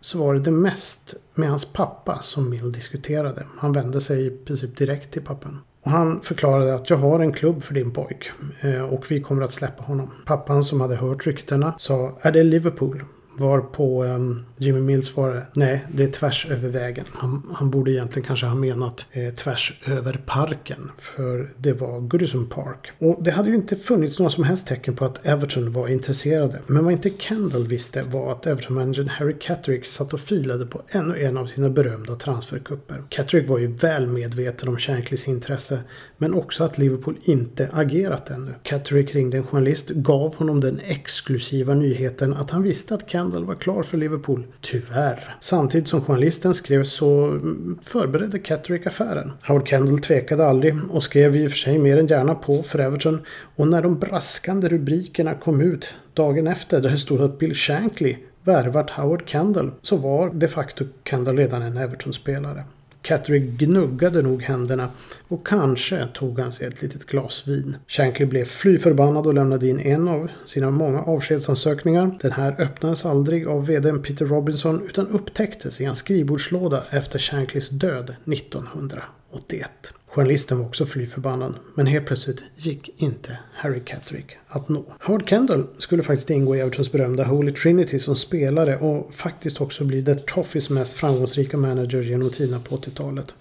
så 0.00 0.18
var 0.18 0.34
det 0.34 0.40
det 0.40 0.50
mest 0.50 1.14
med 1.34 1.48
hans 1.48 1.64
pappa 1.64 2.18
som 2.20 2.50
Mill 2.50 2.72
diskuterade. 2.72 3.46
Han 3.58 3.72
vände 3.72 4.00
sig 4.00 4.26
i 4.26 4.30
princip 4.30 4.76
direkt 4.76 5.12
till 5.12 5.22
pappan. 5.22 5.60
Och 5.82 5.90
han 5.90 6.20
förklarade 6.20 6.74
att 6.74 6.90
jag 6.90 6.96
har 6.96 7.20
en 7.20 7.32
klubb 7.32 7.62
för 7.62 7.74
din 7.74 7.90
pojk 7.90 8.30
eh, 8.60 8.82
och 8.82 9.10
vi 9.10 9.20
kommer 9.20 9.42
att 9.42 9.52
släppa 9.52 9.82
honom. 9.82 10.10
Pappan 10.26 10.64
som 10.64 10.80
hade 10.80 10.96
hört 10.96 11.26
ryktena 11.26 11.74
sa 11.78 12.18
är 12.20 12.32
det 12.32 12.44
Liverpool? 12.44 13.04
Var 13.38 13.60
på 13.60 14.04
um, 14.04 14.10
ehm, 14.10 14.44
Jimmy 14.56 14.80
Mills 14.80 15.06
svarade 15.06 15.46
nej, 15.54 15.84
det 15.92 16.02
är 16.02 16.08
tvärs 16.08 16.46
över 16.50 16.68
vägen. 16.68 17.04
Han, 17.12 17.42
han 17.54 17.70
borde 17.70 17.92
egentligen 17.92 18.26
kanske 18.26 18.46
ha 18.46 18.54
menat 18.54 19.06
eh, 19.12 19.34
tvärs 19.34 19.80
över 19.86 20.20
parken. 20.26 20.90
För 20.98 21.50
det 21.56 21.72
var 21.72 22.00
Goodison 22.00 22.46
Park. 22.46 22.92
Och 22.98 23.18
det 23.22 23.30
hade 23.30 23.48
ju 23.48 23.54
inte 23.54 23.76
funnits 23.76 24.18
några 24.18 24.30
som 24.30 24.44
helst 24.44 24.66
tecken 24.66 24.96
på 24.96 25.04
att 25.04 25.26
Everton 25.26 25.72
var 25.72 25.88
intresserade. 25.88 26.60
Men 26.66 26.84
vad 26.84 26.92
inte 26.92 27.10
Kendall 27.18 27.66
visste 27.66 28.02
var 28.02 28.32
att 28.32 28.46
Everton-managern 28.46 29.08
Harry 29.08 29.34
Catterick 29.40 29.86
satt 29.86 30.12
och 30.14 30.20
filade 30.20 30.66
på 30.66 30.82
ännu 30.88 31.22
en 31.22 31.38
av 31.38 31.46
sina 31.46 31.70
berömda 31.70 32.14
transferkupper. 32.14 33.02
Catterick 33.08 33.48
var 33.48 33.58
ju 33.58 33.66
väl 33.66 34.06
medveten 34.06 34.68
om 34.68 34.78
Shankleys 34.78 35.28
intresse. 35.28 35.78
Men 36.18 36.34
också 36.34 36.64
att 36.64 36.78
Liverpool 36.78 37.16
inte 37.24 37.68
agerat 37.72 38.30
ännu. 38.30 38.54
Catterick 38.62 39.14
ringde 39.14 39.36
en 39.36 39.46
journalist, 39.46 39.90
gav 39.90 40.34
honom 40.36 40.60
den 40.60 40.80
exklusiva 40.84 41.74
nyheten 41.74 42.34
att 42.34 42.50
han 42.50 42.62
visste 42.62 42.94
att 42.94 43.10
Kendall 43.10 43.23
var 43.30 43.54
klar 43.54 43.82
för 43.82 43.98
Liverpool. 43.98 44.46
Tyvärr. 44.60 45.36
Samtidigt 45.40 45.88
som 45.88 46.00
journalisten 46.00 46.54
skrev 46.54 46.84
så 46.84 47.40
förberedde 47.82 48.38
Catterick 48.38 48.86
affären. 48.86 49.32
Howard 49.42 49.68
Kendall 49.68 49.98
tvekade 49.98 50.46
aldrig 50.46 50.74
och 50.90 51.02
skrev 51.02 51.36
i 51.36 51.46
och 51.46 51.50
för 51.50 51.58
sig 51.58 51.78
mer 51.78 51.96
än 51.96 52.06
gärna 52.06 52.34
på 52.34 52.62
för 52.62 52.78
Everton. 52.78 53.20
Och 53.56 53.68
när 53.68 53.82
de 53.82 53.98
braskande 53.98 54.68
rubrikerna 54.68 55.34
kom 55.34 55.60
ut 55.60 55.94
dagen 56.14 56.46
efter 56.46 56.80
där 56.80 56.90
det 56.90 56.98
stod 56.98 57.20
att 57.20 57.38
Bill 57.38 57.54
Shankly 57.54 58.16
värvat 58.42 58.90
Howard 58.90 59.22
Kendall 59.28 59.72
så 59.82 59.96
var 59.96 60.30
de 60.30 60.48
facto 60.48 60.84
Kendall 61.04 61.36
redan 61.36 61.62
en 61.62 61.76
Everton-spelare. 61.76 62.64
Catherine 63.04 63.46
gnuggade 63.46 64.22
nog 64.22 64.42
händerna 64.42 64.88
och 65.28 65.46
kanske 65.46 66.06
tog 66.14 66.40
han 66.40 66.52
sig 66.52 66.66
ett 66.66 66.82
litet 66.82 67.06
glas 67.06 67.42
vin. 67.46 67.76
Shankly 67.88 68.26
blev 68.26 68.44
fly 68.44 68.78
förbannad 68.78 69.26
och 69.26 69.34
lämnade 69.34 69.68
in 69.68 69.80
en 69.80 70.08
av 70.08 70.30
sina 70.44 70.70
många 70.70 71.02
avskedsansökningar. 71.02 72.18
Den 72.20 72.32
här 72.32 72.60
öppnades 72.60 73.06
aldrig 73.06 73.46
av 73.46 73.66
vdn 73.66 74.02
Peter 74.02 74.26
Robinson 74.26 74.82
utan 74.88 75.08
upptäcktes 75.08 75.80
i 75.80 75.84
en 75.84 75.96
skrivbordslåda 75.96 76.82
efter 76.90 77.18
Shanklys 77.18 77.68
död 77.68 78.16
1981. 78.26 79.92
Journalisten 80.14 80.58
var 80.58 80.66
också 80.66 80.86
fly 80.86 81.06
förbannad, 81.06 81.58
men 81.74 81.86
helt 81.86 82.06
plötsligt 82.06 82.42
gick 82.56 82.90
inte 82.96 83.38
Harry 83.54 83.80
Catterick 83.84 84.36
att 84.48 84.68
nå. 84.68 84.84
Howard 85.00 85.28
Kendall 85.28 85.66
skulle 85.78 86.02
faktiskt 86.02 86.30
ingå 86.30 86.56
i 86.56 86.60
Evertons 86.60 86.92
berömda 86.92 87.24
Holy 87.24 87.52
Trinity 87.52 87.98
som 87.98 88.16
spelare 88.16 88.76
och 88.78 89.14
faktiskt 89.14 89.60
också 89.60 89.84
bli 89.84 90.04
The 90.04 90.14
Toffees 90.14 90.70
mest 90.70 90.92
framgångsrika 90.92 91.56
manager 91.56 92.02
genom 92.02 92.30
tiderna 92.30 92.60
på 92.60 92.76
80-talet. 92.76 93.34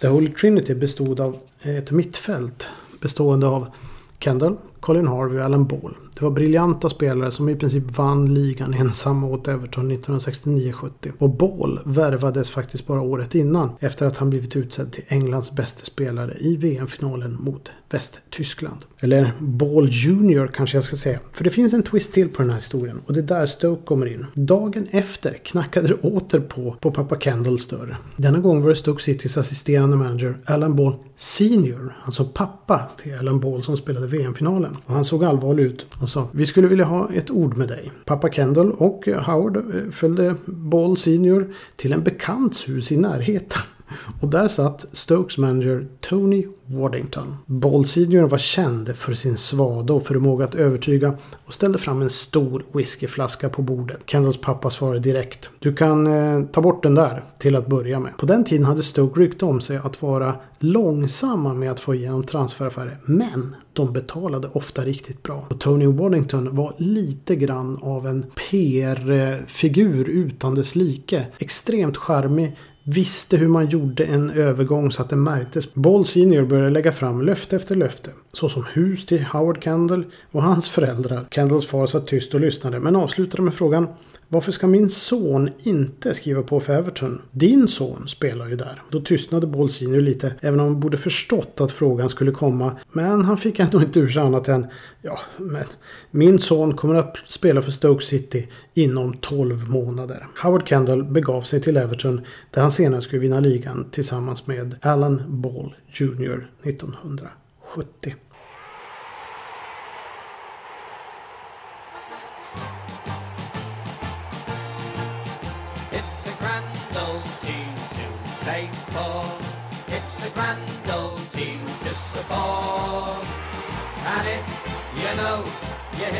The 0.00 0.08
Holy 0.08 0.32
Trinity 0.32 0.74
bestod 0.74 1.20
av 1.20 1.38
ett 1.62 1.90
mittfält 1.90 2.66
bestående 3.00 3.46
av 3.46 3.66
Kendall, 4.20 4.56
Colin 4.86 5.06
Harvey 5.06 5.38
och 5.38 5.44
Alan 5.44 5.66
Ball. 5.66 5.94
Det 6.14 6.24
var 6.24 6.30
briljanta 6.30 6.88
spelare 6.88 7.30
som 7.30 7.48
i 7.48 7.56
princip 7.56 7.98
vann 7.98 8.34
ligan 8.34 8.74
ensamma 8.74 9.26
åt 9.26 9.48
Everton 9.48 9.92
1969-70. 9.92 10.90
Och 11.18 11.30
Ball 11.30 11.80
värvades 11.84 12.50
faktiskt 12.50 12.86
bara 12.86 13.00
året 13.00 13.34
innan 13.34 13.70
efter 13.80 14.06
att 14.06 14.16
han 14.16 14.30
blivit 14.30 14.56
utsedd 14.56 14.92
till 14.92 15.04
Englands 15.08 15.52
bästa 15.52 15.84
spelare 15.84 16.36
i 16.40 16.56
VM-finalen 16.56 17.36
mot 17.40 17.70
Västtyskland. 17.90 18.78
Eller 19.00 19.32
Ball 19.38 19.88
Junior 19.90 20.50
kanske 20.54 20.76
jag 20.76 20.84
ska 20.84 20.96
säga. 20.96 21.18
För 21.32 21.44
det 21.44 21.50
finns 21.50 21.74
en 21.74 21.82
twist 21.82 22.12
till 22.12 22.28
på 22.28 22.42
den 22.42 22.50
här 22.50 22.56
historien 22.56 23.00
och 23.06 23.12
det 23.12 23.20
är 23.20 23.22
där 23.22 23.46
Stoke 23.46 23.82
kommer 23.84 24.06
in. 24.06 24.26
Dagen 24.34 24.86
efter 24.90 25.34
knackade 25.34 25.88
det 25.88 25.94
åter 25.94 26.40
på 26.40 26.76
på 26.80 26.90
pappa 26.90 27.18
Kendalls 27.18 27.66
dörr. 27.66 27.96
Denna 28.16 28.38
gång 28.38 28.62
var 28.62 28.68
det 28.68 28.76
Stoke 28.76 29.02
Citys 29.02 29.38
assisterande 29.38 29.96
manager 29.96 30.38
Alan 30.44 30.76
Ball 30.76 30.94
Senior, 31.16 31.94
alltså 32.04 32.24
pappa 32.24 32.82
till 32.96 33.14
Alan 33.18 33.40
Ball 33.40 33.62
som 33.62 33.76
spelade 33.76 34.06
VM-finalen. 34.06 34.75
Och 34.86 34.94
han 34.94 35.04
såg 35.04 35.24
allvarlig 35.24 35.64
ut 35.64 35.86
och 36.02 36.10
sa 36.10 36.28
Vi 36.32 36.46
skulle 36.46 36.68
vilja 36.68 36.84
ha 36.84 37.10
ett 37.12 37.30
ord 37.30 37.56
med 37.56 37.68
dig. 37.68 37.92
Pappa 38.04 38.30
Kendall 38.30 38.72
och 38.72 39.08
Howard 39.26 39.56
eh, 39.56 39.90
följde 39.90 40.34
Ball 40.44 40.96
Senior 40.96 41.54
till 41.76 41.92
en 41.92 42.02
bekants 42.02 42.68
hus 42.68 42.92
i 42.92 42.96
närheten. 42.96 43.62
Och 44.20 44.28
där 44.28 44.48
satt 44.48 44.86
Stokes 44.92 45.38
manager 45.38 45.86
Tony 46.00 46.46
Waddington. 46.66 47.36
Ball 47.46 47.84
Senior 47.84 48.28
var 48.28 48.38
känd 48.38 48.96
för 48.96 49.14
sin 49.14 49.36
svada 49.36 49.94
och 49.94 50.06
förmåga 50.06 50.44
att 50.44 50.54
övertyga 50.54 51.14
och 51.46 51.54
ställde 51.54 51.78
fram 51.78 52.02
en 52.02 52.10
stor 52.10 52.64
whiskyflaska 52.72 53.48
på 53.48 53.62
bordet. 53.62 54.00
Kendalls 54.06 54.40
pappa 54.40 54.70
svarade 54.70 55.00
direkt. 55.00 55.50
Du 55.58 55.74
kan 55.74 56.06
eh, 56.06 56.44
ta 56.44 56.60
bort 56.60 56.82
den 56.82 56.94
där 56.94 57.24
till 57.38 57.56
att 57.56 57.66
börja 57.66 58.00
med. 58.00 58.16
På 58.18 58.26
den 58.26 58.44
tiden 58.44 58.66
hade 58.66 58.82
Stoke 58.82 59.20
rykte 59.20 59.44
om 59.44 59.60
sig 59.60 59.76
att 59.76 60.02
vara 60.02 60.34
långsamma 60.58 61.54
med 61.54 61.70
att 61.70 61.80
få 61.80 61.94
igenom 61.94 62.24
transferaffärer. 62.24 62.98
Men 63.04 63.56
de 63.72 63.92
betalade 63.92 64.48
ofta 64.52 64.84
riktigt 64.84 65.22
bra. 65.22 65.46
Och 65.50 65.60
Tony 65.60 65.86
Waddington 65.86 66.56
var 66.56 66.74
lite 66.78 67.36
grann 67.36 67.78
av 67.82 68.06
en 68.06 68.26
PR-figur 68.34 70.08
utan 70.08 70.54
dess 70.54 70.76
like. 70.76 71.26
Extremt 71.38 71.96
charmig, 71.96 72.56
visste 72.88 73.36
hur 73.36 73.48
man 73.48 73.68
gjorde 73.68 74.04
en 74.04 74.30
övergång 74.30 74.92
så 74.92 75.02
att 75.02 75.10
det 75.10 75.16
märktes. 75.16 75.74
Ball 75.74 76.06
Senior 76.06 76.44
började 76.44 76.70
lägga 76.70 76.92
fram 76.92 77.22
löfte 77.22 77.56
efter 77.56 77.74
löfte. 77.74 78.10
Såsom 78.36 78.64
hus 78.64 79.06
till 79.06 79.24
Howard 79.24 79.64
Kendall 79.64 80.04
och 80.30 80.42
hans 80.42 80.68
föräldrar. 80.68 81.26
Kendalls 81.30 81.66
far 81.66 81.86
satt 81.86 82.06
tyst 82.06 82.34
och 82.34 82.40
lyssnade 82.40 82.80
men 82.80 82.96
avslutade 82.96 83.42
med 83.42 83.54
frågan 83.54 83.88
varför 84.28 84.52
ska 84.52 84.66
min 84.66 84.90
son 84.90 85.50
inte 85.62 86.14
skriva 86.14 86.42
på 86.42 86.60
för 86.60 86.72
Everton? 86.72 87.22
Din 87.30 87.68
son 87.68 88.08
spelar 88.08 88.48
ju 88.48 88.56
där. 88.56 88.82
Då 88.90 89.00
tystnade 89.00 89.46
Ball 89.46 89.68
lite, 89.80 90.34
även 90.40 90.60
om 90.60 90.66
han 90.66 90.80
borde 90.80 90.96
förstått 90.96 91.60
att 91.60 91.72
frågan 91.72 92.08
skulle 92.08 92.32
komma. 92.32 92.76
Men 92.92 93.24
han 93.24 93.38
fick 93.38 93.58
ändå 93.58 93.80
inte 93.80 94.00
ur 94.00 94.08
sig 94.08 94.22
annat 94.22 94.48
än 94.48 94.66
ja, 95.02 95.18
men 95.36 95.64
min 96.10 96.38
son 96.38 96.74
kommer 96.74 96.94
att 96.94 97.16
spela 97.26 97.62
för 97.62 97.70
Stoke 97.70 98.04
City 98.04 98.48
inom 98.74 99.16
12 99.20 99.70
månader. 99.70 100.26
Howard 100.42 100.68
Kendall 100.68 101.04
begav 101.04 101.42
sig 101.42 101.60
till 101.60 101.76
Everton 101.76 102.20
där 102.50 102.62
han 102.62 102.70
senare 102.70 103.02
skulle 103.02 103.22
vinna 103.22 103.40
ligan 103.40 103.86
tillsammans 103.90 104.46
med 104.46 104.76
Alan 104.82 105.22
Ball 105.28 105.74
Jr 105.92 106.48
1970. 106.62 108.14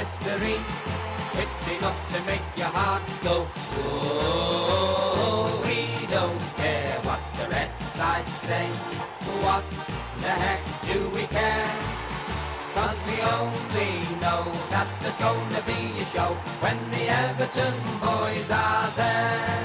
History. 0.07 0.57
It's 1.43 1.65
enough 1.79 1.99
to 2.15 2.19
make 2.31 2.47
your 2.57 2.71
heart 2.79 3.03
go, 3.23 3.37
whoa. 3.75 5.61
We 5.67 6.07
don't 6.17 6.43
care 6.57 6.95
what 7.07 7.21
the 7.39 7.47
red 7.55 7.73
side 7.97 8.29
say. 8.29 8.67
What 9.45 9.65
the 10.23 10.33
heck 10.45 10.63
do 10.89 10.99
we 11.15 11.25
care? 11.39 11.71
Cause 12.75 13.01
we 13.09 13.17
only 13.39 13.93
know 14.23 14.43
that 14.73 14.89
there's 15.03 15.19
gonna 15.27 15.63
be 15.73 15.81
a 16.03 16.05
show 16.05 16.31
when 16.63 16.77
the 16.93 17.03
Everton 17.23 17.75
boys 18.01 18.51
are 18.51 18.91
there. 18.97 19.63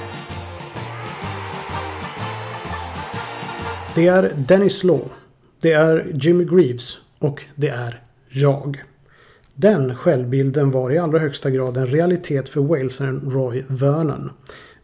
Det 3.94 4.08
är 4.08 4.32
Dennis 4.36 4.84
Law. 4.84 5.21
Det 5.62 5.72
är 5.72 6.12
Jimmy 6.14 6.44
Greaves. 6.44 6.98
Och 7.18 7.42
det 7.54 7.68
är 7.68 8.02
jag. 8.28 8.82
Den 9.54 9.96
självbilden 9.96 10.70
var 10.70 10.90
i 10.90 10.98
allra 10.98 11.18
högsta 11.18 11.50
grad 11.50 11.76
en 11.76 11.86
realitet 11.86 12.48
för 12.48 12.60
walesaren 12.60 13.30
Roy 13.30 13.64
Vernon. 13.68 14.30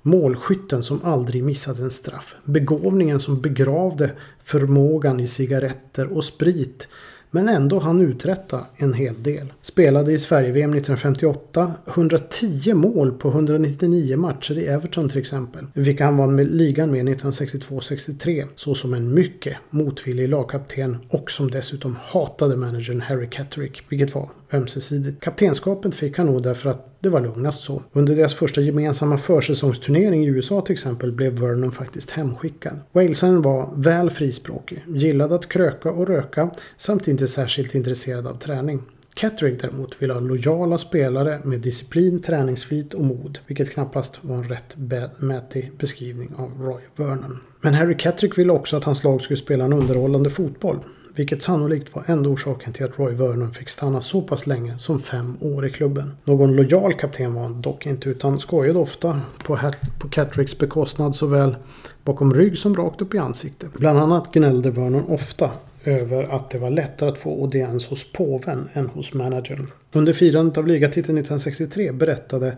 Målskytten 0.02 0.82
som 0.82 1.04
aldrig 1.04 1.44
missade 1.44 1.82
en 1.82 1.90
straff. 1.90 2.36
Begåvningen 2.44 3.20
som 3.20 3.40
begravde 3.40 4.10
förmågan 4.44 5.20
i 5.20 5.28
cigaretter 5.28 6.12
och 6.12 6.24
sprit. 6.24 6.88
Men 7.30 7.48
ändå 7.48 7.78
han 7.78 8.00
uträtta 8.00 8.66
en 8.76 8.94
hel 8.94 9.22
del. 9.22 9.52
Spelade 9.62 10.12
i 10.12 10.18
Sverige-VM 10.18 10.70
1958, 10.70 11.72
110 11.86 12.74
mål 12.74 13.12
på 13.12 13.28
199 13.28 14.16
matcher 14.16 14.58
i 14.58 14.66
Everton 14.66 15.08
till 15.08 15.20
exempel. 15.20 15.66
Vilka 15.74 16.04
han 16.04 16.16
vann 16.16 16.34
med 16.34 16.46
ligan 16.50 16.90
med 16.90 17.08
1962-63. 17.08 18.46
Så 18.54 18.74
som 18.74 18.94
en 18.94 19.14
mycket 19.14 19.56
motvillig 19.70 20.28
lagkapten 20.28 20.96
och 21.08 21.30
som 21.30 21.50
dessutom 21.50 21.96
hatade 22.02 22.56
managern 22.56 23.00
Harry 23.00 23.28
Catterick. 23.30 23.82
Vilket 23.88 24.14
var 24.14 24.28
ömsesidigt. 24.52 25.20
Kaptenskapet 25.20 25.94
fick 25.94 26.18
han 26.18 26.26
nog 26.26 26.42
därför 26.42 26.70
att 26.70 26.96
det 27.00 27.08
var 27.08 27.20
lugnast 27.20 27.62
så. 27.62 27.82
Under 27.92 28.16
deras 28.16 28.34
första 28.34 28.60
gemensamma 28.60 29.18
försäsongsturnering 29.18 30.24
i 30.24 30.28
USA 30.28 30.60
till 30.60 30.72
exempel 30.72 31.12
blev 31.12 31.32
Vernon 31.38 31.72
faktiskt 31.72 32.10
hemskickad. 32.10 32.78
Walesaren 32.92 33.42
var 33.42 33.70
väl 33.76 34.10
frispråkig, 34.10 34.84
gillade 34.88 35.34
att 35.34 35.48
kröka 35.48 35.90
och 35.90 36.06
röka 36.08 36.50
samt 36.76 37.08
inte 37.08 37.28
särskilt 37.28 37.74
intresserad 37.74 38.26
av 38.26 38.38
träning. 38.38 38.82
Catterick 39.14 39.60
däremot 39.60 40.02
ville 40.02 40.12
ha 40.12 40.20
lojala 40.20 40.78
spelare 40.78 41.40
med 41.44 41.60
disciplin, 41.60 42.22
träningsflit 42.22 42.94
och 42.94 43.04
mod, 43.04 43.38
vilket 43.46 43.70
knappast 43.70 44.18
var 44.24 44.36
en 44.36 44.48
rätt 44.48 44.76
mätig 45.18 45.72
beskrivning 45.78 46.34
av 46.36 46.50
Roy 46.60 46.82
Vernon. 46.96 47.38
Men 47.60 47.74
Harry 47.74 47.96
Catterick 47.96 48.38
ville 48.38 48.52
också 48.52 48.76
att 48.76 48.84
hans 48.84 49.04
lag 49.04 49.20
skulle 49.20 49.36
spela 49.36 49.64
en 49.64 49.72
underhållande 49.72 50.30
fotboll. 50.30 50.78
Vilket 51.18 51.42
sannolikt 51.42 51.94
var 51.94 52.04
enda 52.06 52.30
orsaken 52.30 52.72
till 52.72 52.84
att 52.84 52.98
Roy 52.98 53.14
Vernon 53.14 53.52
fick 53.52 53.68
stanna 53.68 54.00
så 54.00 54.22
pass 54.22 54.46
länge 54.46 54.78
som 54.78 55.00
fem 55.00 55.36
år 55.40 55.66
i 55.66 55.70
klubben. 55.70 56.12
Någon 56.24 56.56
lojal 56.56 56.94
kapten 56.94 57.34
var 57.34 57.42
han 57.42 57.62
dock 57.62 57.86
inte 57.86 58.08
utan 58.08 58.40
skojade 58.40 58.78
ofta 58.78 59.20
på, 59.44 59.58
på 59.98 60.08
Catricks 60.08 60.58
bekostnad 60.58 61.14
såväl 61.14 61.56
bakom 62.04 62.34
rygg 62.34 62.58
som 62.58 62.74
rakt 62.74 63.02
upp 63.02 63.14
i 63.14 63.18
ansiktet. 63.18 63.72
Bland 63.72 63.98
annat 63.98 64.32
gnällde 64.32 64.70
Vernon 64.70 65.04
ofta 65.08 65.50
över 65.84 66.24
att 66.24 66.50
det 66.50 66.58
var 66.58 66.70
lättare 66.70 67.10
att 67.10 67.18
få 67.18 67.42
audiens 67.42 67.86
hos 67.86 68.12
påven 68.12 68.68
än 68.72 68.88
hos 68.88 69.14
managern. 69.14 69.66
Under 69.92 70.12
firandet 70.12 70.58
av 70.58 70.66
ligatiteln 70.66 71.18
1963 71.18 71.92
berättade 71.92 72.56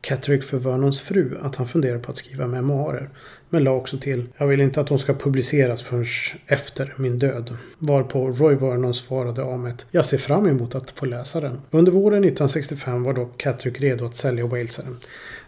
Catterick 0.00 0.44
för 0.44 0.58
Vernons 0.58 1.00
fru 1.00 1.38
att 1.42 1.56
han 1.56 1.66
funderar 1.66 1.98
på 1.98 2.10
att 2.10 2.16
skriva 2.16 2.46
memoarer. 2.46 3.10
Men 3.48 3.64
la 3.64 3.70
också 3.70 3.98
till 3.98 4.26
Jag 4.36 4.46
vill 4.46 4.60
inte 4.60 4.80
att 4.80 4.86
de 4.86 4.98
ska 4.98 5.14
publiceras 5.14 5.82
förrän 5.82 6.04
efter 6.46 6.94
min 6.96 7.18
död. 7.18 7.56
Varpå 7.78 8.28
Roy 8.28 8.54
Vernon 8.54 8.94
svarade 8.94 9.42
av 9.42 9.58
med 9.58 9.82
Jag 9.90 10.06
ser 10.06 10.18
fram 10.18 10.46
emot 10.46 10.74
att 10.74 10.90
få 10.90 11.06
läsa 11.06 11.40
den. 11.40 11.60
Under 11.70 11.92
våren 11.92 12.24
1965 12.24 13.02
var 13.02 13.14
dock 13.14 13.38
Catterick 13.38 13.80
redo 13.80 14.04
att 14.04 14.16
sälja 14.16 14.46
Walesaren. 14.46 14.96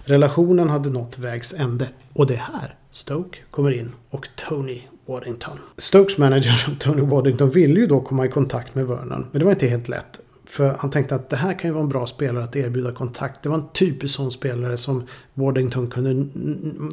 Relationen 0.05 0.69
hade 0.69 0.91
nått 0.91 1.19
vägs 1.19 1.55
ände. 1.55 1.89
Och 2.13 2.27
det 2.27 2.35
är 2.35 2.39
här 2.39 2.75
Stoke 2.91 3.39
kommer 3.51 3.71
in 3.71 3.93
och 4.11 4.29
Tony 4.37 4.83
Waddington. 5.07 5.59
Stokes 5.77 6.19
manager 6.19 6.77
Tony 6.81 7.03
Waddington 7.03 7.51
ville 7.51 7.81
ju 7.81 7.87
då 7.87 8.01
komma 8.01 8.27
i 8.27 8.29
kontakt 8.29 8.75
med 8.75 8.87
Vernon. 8.87 9.27
Men 9.33 9.39
det 9.39 9.45
var 9.45 9.53
inte 9.53 9.67
helt 9.67 9.89
lätt. 9.89 10.21
För 10.51 10.77
han 10.79 10.91
tänkte 10.91 11.15
att 11.15 11.31
det 11.31 11.37
här 11.37 11.59
kan 11.59 11.71
ju 11.71 11.75
vara 11.75 11.83
en 11.83 11.89
bra 11.89 12.07
spelare 12.07 12.45
att 12.45 12.57
erbjuda 12.57 12.93
kontakt. 12.93 13.43
Det 13.43 13.49
var 13.49 13.57
en 13.57 13.69
typisk 13.73 14.15
sån 14.15 14.33
spelare 14.33 14.77
som 14.77 15.03
Waddington 15.35 15.87
kunde 15.87 16.27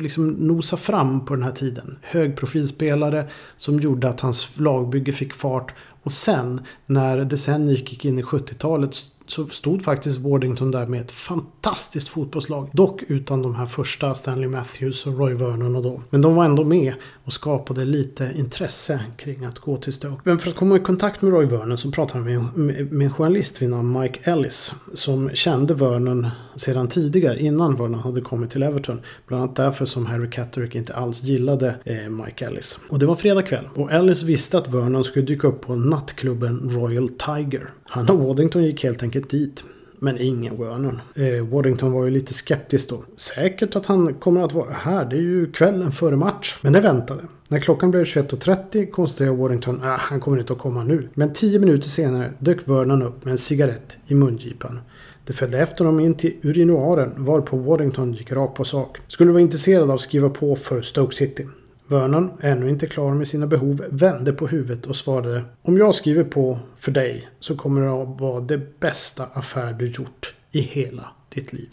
liksom 0.01 0.27
nosa 0.27 0.77
fram 0.77 1.25
på 1.25 1.35
den 1.35 1.43
här 1.43 1.51
tiden. 1.51 1.97
Högprofilspelare 2.01 3.27
som 3.57 3.79
gjorde 3.79 4.09
att 4.09 4.19
hans 4.19 4.59
lagbygge 4.59 5.13
fick 5.13 5.33
fart. 5.33 5.73
Och 6.03 6.11
sen 6.11 6.61
när 6.85 7.17
decenniet 7.17 7.91
gick 7.91 8.05
in 8.05 8.19
i 8.19 8.21
70-talet 8.21 8.95
så 9.27 9.47
stod 9.47 9.83
faktiskt 9.83 10.17
Wardington 10.17 10.71
där 10.71 10.87
med 10.87 11.01
ett 11.01 11.11
fantastiskt 11.11 12.09
fotbollslag. 12.09 12.69
Dock 12.73 13.03
utan 13.07 13.41
de 13.41 13.55
här 13.55 13.65
första 13.65 14.15
Stanley 14.15 14.49
Matthews 14.49 15.07
och 15.07 15.19
Roy 15.19 15.33
Vernon 15.33 15.75
och 15.75 15.83
då. 15.83 16.01
Men 16.09 16.21
de 16.21 16.35
var 16.35 16.45
ändå 16.45 16.63
med 16.63 16.93
och 17.23 17.33
skapade 17.33 17.85
lite 17.85 18.31
intresse 18.35 18.99
kring 19.17 19.45
att 19.45 19.59
gå 19.59 19.77
till 19.77 19.93
Stoke. 19.93 20.21
Men 20.23 20.39
för 20.39 20.49
att 20.49 20.55
komma 20.55 20.75
i 20.75 20.79
kontakt 20.79 21.21
med 21.21 21.31
Roy 21.31 21.45
Vernon 21.45 21.77
så 21.77 21.91
pratade 21.91 22.23
han 22.23 22.53
med, 22.53 22.91
med 22.91 23.05
en 23.05 23.13
journalist 23.13 23.61
vid 23.61 23.69
namn 23.69 23.99
Mike 24.01 24.31
Ellis. 24.31 24.73
Som 24.93 25.29
kände 25.29 25.73
Vernon 25.73 26.27
sedan 26.55 26.87
tidigare 26.87 27.39
innan 27.39 27.75
Vernon 27.75 27.99
hade 27.99 28.21
kommit 28.21 28.51
till 28.51 28.63
Everton. 28.63 29.01
Bland 29.27 29.43
annat 29.43 29.55
därför 29.55 29.85
som 29.85 30.05
Harry 30.05 30.29
Catterick 30.29 30.75
inte 30.75 30.93
alls 30.93 31.23
gillade 31.23 31.75
eh, 31.85 32.09
Mike 32.09 32.45
Ellis. 32.45 32.79
Och 32.89 32.99
det 32.99 33.05
var 33.05 33.15
fredag 33.15 33.41
kväll 33.41 33.69
och 33.75 33.91
Ellis 33.91 34.23
visste 34.23 34.57
att 34.57 34.67
Vernon 34.67 35.03
skulle 35.03 35.25
dyka 35.25 35.47
upp 35.47 35.61
på 35.61 35.75
nattklubben 35.75 36.69
Royal 36.69 37.09
Tiger. 37.09 37.73
Han 37.89 38.09
och 38.09 38.19
Waddington 38.19 38.63
gick 38.63 38.83
helt 38.83 39.03
enkelt 39.03 39.16
dit. 39.21 39.63
Men 39.99 40.17
ingen 40.17 40.57
Vernon. 40.57 41.01
Eh, 41.15 41.45
Waddington 41.45 41.91
var 41.91 42.05
ju 42.05 42.11
lite 42.11 42.33
skeptisk 42.33 42.89
då. 42.89 43.03
Säkert 43.15 43.75
att 43.75 43.85
han 43.85 44.13
kommer 44.13 44.41
att 44.41 44.53
vara 44.53 44.71
här. 44.71 45.05
Det 45.05 45.15
är 45.15 45.21
ju 45.21 45.51
kvällen 45.51 45.91
före 45.91 46.15
match. 46.15 46.57
Men 46.61 46.73
det 46.73 46.79
väntade. 46.79 47.21
När 47.47 47.57
klockan 47.57 47.91
blev 47.91 48.03
21.30 48.03 48.91
konstaterade 48.91 49.37
Waddington 49.37 49.75
att 49.75 49.85
ah, 49.85 49.97
han 49.99 50.19
kommer 50.19 50.39
inte 50.39 50.53
att 50.53 50.59
komma 50.59 50.83
nu. 50.83 51.09
Men 51.13 51.33
tio 51.33 51.59
minuter 51.59 51.89
senare 51.89 52.31
dök 52.39 52.67
Vernon 52.67 53.03
upp 53.03 53.25
med 53.25 53.31
en 53.31 53.37
cigarett 53.37 53.97
i 54.07 54.15
mungipan. 54.15 54.79
Det 55.25 55.33
följde 55.33 55.59
efter 55.59 55.85
honom 55.85 55.99
in 55.99 56.13
till 56.13 56.35
urinoaren 56.41 57.25
varpå 57.25 57.57
Waddington 57.57 58.13
gick 58.13 58.31
rakt 58.31 58.55
på 58.55 58.63
sak. 58.63 58.97
Skulle 59.07 59.31
vara 59.31 59.41
intresserad 59.41 59.83
av 59.83 59.91
att 59.91 60.01
skriva 60.01 60.29
på 60.29 60.55
för 60.55 60.81
Stoke 60.81 61.15
City. 61.15 61.47
Vernon, 61.87 62.31
ännu 62.41 62.69
inte 62.69 62.87
klar 62.87 63.13
med 63.13 63.27
sina 63.27 63.47
behov, 63.47 63.85
vände 63.89 64.33
på 64.33 64.47
huvudet 64.47 64.85
och 64.85 64.95
svarade 64.95 65.43
Om 65.61 65.77
jag 65.77 65.95
skriver 65.95 66.23
på 66.23 66.59
för 66.77 66.91
dig 66.91 67.29
så 67.39 67.55
kommer 67.55 67.81
det 67.81 68.01
att 68.01 68.21
vara 68.21 68.41
det 68.41 68.79
bästa 68.79 69.25
affär 69.25 69.73
du 69.73 69.91
gjort 69.91 70.33
i 70.51 70.61
hela 70.61 71.07
ditt 71.29 71.53
liv. 71.53 71.69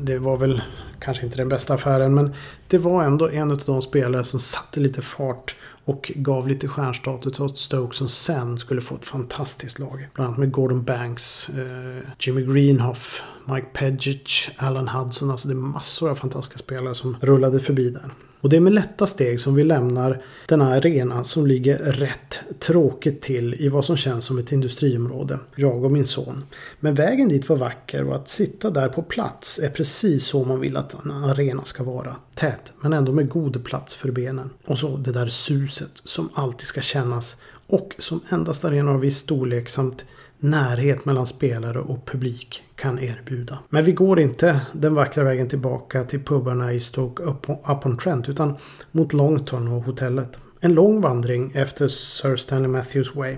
Det 0.00 0.18
var 0.18 0.36
väl 0.36 0.62
kanske 0.98 1.24
inte 1.24 1.36
den 1.36 1.48
bästa 1.48 1.74
affären. 1.74 2.14
Men 2.14 2.34
det 2.68 2.78
var 2.78 3.04
ändå 3.04 3.28
en 3.28 3.50
av 3.50 3.62
de 3.66 3.82
spelare 3.82 4.24
som 4.24 4.40
satte 4.40 4.80
lite 4.80 5.02
fart 5.02 5.56
och 5.84 6.12
gav 6.14 6.48
lite 6.48 6.68
stjärnstatus 6.68 7.40
åt 7.40 7.58
Stoke 7.58 7.96
som 7.96 8.08
sen 8.08 8.58
skulle 8.58 8.80
få 8.80 8.94
ett 8.94 9.04
fantastiskt 9.04 9.78
lag. 9.78 10.08
Bland 10.14 10.28
annat 10.28 10.38
med 10.38 10.52
Gordon 10.52 10.84
Banks, 10.84 11.48
eh, 11.48 12.08
Jimmy 12.18 12.42
Greenhoff, 12.44 13.22
Mike 13.44 13.66
Pedgic, 13.72 14.50
Alan 14.56 14.88
Hudson. 14.88 15.30
Alltså 15.30 15.48
det 15.48 15.54
är 15.54 15.56
massor 15.56 16.10
av 16.10 16.14
fantastiska 16.14 16.58
spelare 16.58 16.94
som 16.94 17.16
rullade 17.20 17.60
förbi 17.60 17.90
där. 17.90 18.10
Och 18.40 18.48
det 18.48 18.56
är 18.56 18.60
med 18.60 18.72
lätta 18.72 19.06
steg 19.06 19.40
som 19.40 19.54
vi 19.54 19.64
lämnar 19.64 20.22
denna 20.46 20.72
arena 20.74 21.24
som 21.24 21.46
ligger 21.46 21.78
rätt 21.78 22.40
tråkigt 22.58 23.20
till 23.20 23.54
i 23.54 23.68
vad 23.68 23.84
som 23.84 23.96
känns 23.96 24.24
som 24.24 24.38
ett 24.38 24.52
industriområde. 24.52 25.38
Jag 25.54 25.84
och 25.84 25.92
min 25.92 26.06
son. 26.06 26.44
Men 26.80 26.94
vägen 26.94 27.28
dit 27.28 27.48
var 27.48 27.56
vacker 27.56 28.08
och 28.08 28.14
att 28.14 28.28
sitta 28.28 28.70
där 28.70 28.88
på 28.88 29.02
plats 29.02 29.58
är 29.58 29.70
precis 29.70 30.26
så 30.26 30.44
man 30.44 30.60
vill 30.60 30.76
att 30.76 31.04
en 31.04 31.10
arena 31.10 31.64
ska 31.64 31.84
vara. 31.84 32.16
Tät 32.34 32.72
men 32.80 32.92
ändå 32.92 33.12
med 33.12 33.28
god 33.28 33.64
plats 33.64 33.94
för 33.94 34.10
benen. 34.10 34.50
Och 34.64 34.78
så 34.78 34.96
det 34.96 35.12
där 35.12 35.28
suset 35.28 35.92
som 36.04 36.28
alltid 36.34 36.66
ska 36.66 36.80
kännas 36.80 37.36
och 37.66 37.94
som 37.98 38.20
endast 38.28 38.64
arenor 38.64 38.94
av 38.94 39.00
viss 39.00 39.18
storlek 39.18 39.68
samt 39.68 40.04
närhet 40.38 41.04
mellan 41.04 41.26
spelare 41.26 41.80
och 41.80 42.06
publik 42.06 42.62
kan 42.74 42.98
erbjuda. 42.98 43.58
Men 43.68 43.84
vi 43.84 43.92
går 43.92 44.20
inte 44.20 44.60
den 44.72 44.94
vackra 44.94 45.24
vägen 45.24 45.48
tillbaka 45.48 46.04
till 46.04 46.24
pubarna 46.24 46.72
i 46.72 46.80
Stoke 46.80 47.22
upon 47.72 47.96
Trent 47.96 48.28
utan 48.28 48.56
mot 48.92 49.12
Longton 49.12 49.68
och 49.68 49.82
hotellet. 49.82 50.38
En 50.60 50.74
lång 50.74 51.00
vandring 51.00 51.52
efter 51.54 51.88
Sir 51.88 52.36
Stanley 52.36 52.68
Matthews 52.68 53.14
Way. 53.14 53.36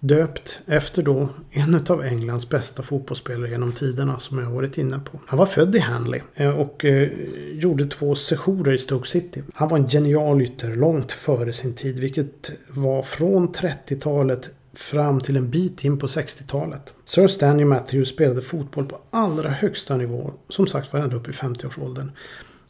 Döpt 0.00 0.60
efter 0.66 1.02
då 1.02 1.28
en 1.50 1.86
av 1.88 2.02
Englands 2.02 2.48
bästa 2.48 2.82
fotbollsspelare 2.82 3.50
genom 3.50 3.72
tiderna 3.72 4.18
som 4.18 4.38
jag 4.38 4.50
varit 4.50 4.78
inne 4.78 4.98
på. 4.98 5.20
Han 5.26 5.38
var 5.38 5.46
född 5.46 5.76
i 5.76 5.78
Hanley 5.78 6.20
eh, 6.34 6.60
och 6.60 6.84
eh, 6.84 7.08
gjorde 7.52 7.86
två 7.86 8.14
sessioner 8.14 8.72
i 8.72 8.78
Stoke 8.78 9.08
City. 9.08 9.42
Han 9.54 9.68
var 9.68 9.78
en 9.78 9.88
genial 9.88 10.42
ytter 10.42 10.74
långt 10.74 11.12
före 11.12 11.52
sin 11.52 11.74
tid 11.74 11.98
vilket 11.98 12.50
var 12.68 13.02
från 13.02 13.48
30-talet 13.48 14.50
fram 14.72 15.20
till 15.20 15.36
en 15.36 15.50
bit 15.50 15.84
in 15.84 15.98
på 15.98 16.06
60-talet. 16.06 16.94
Sir 17.04 17.26
Stanley 17.26 17.64
Matthews 17.64 18.08
spelade 18.08 18.42
fotboll 18.42 18.86
på 18.86 18.98
allra 19.10 19.48
högsta 19.48 19.96
nivå, 19.96 20.32
som 20.48 20.66
sagt 20.66 20.92
var 20.92 21.00
ända 21.00 21.16
upp 21.16 21.28
i 21.28 21.32
50-årsåldern. 21.32 22.10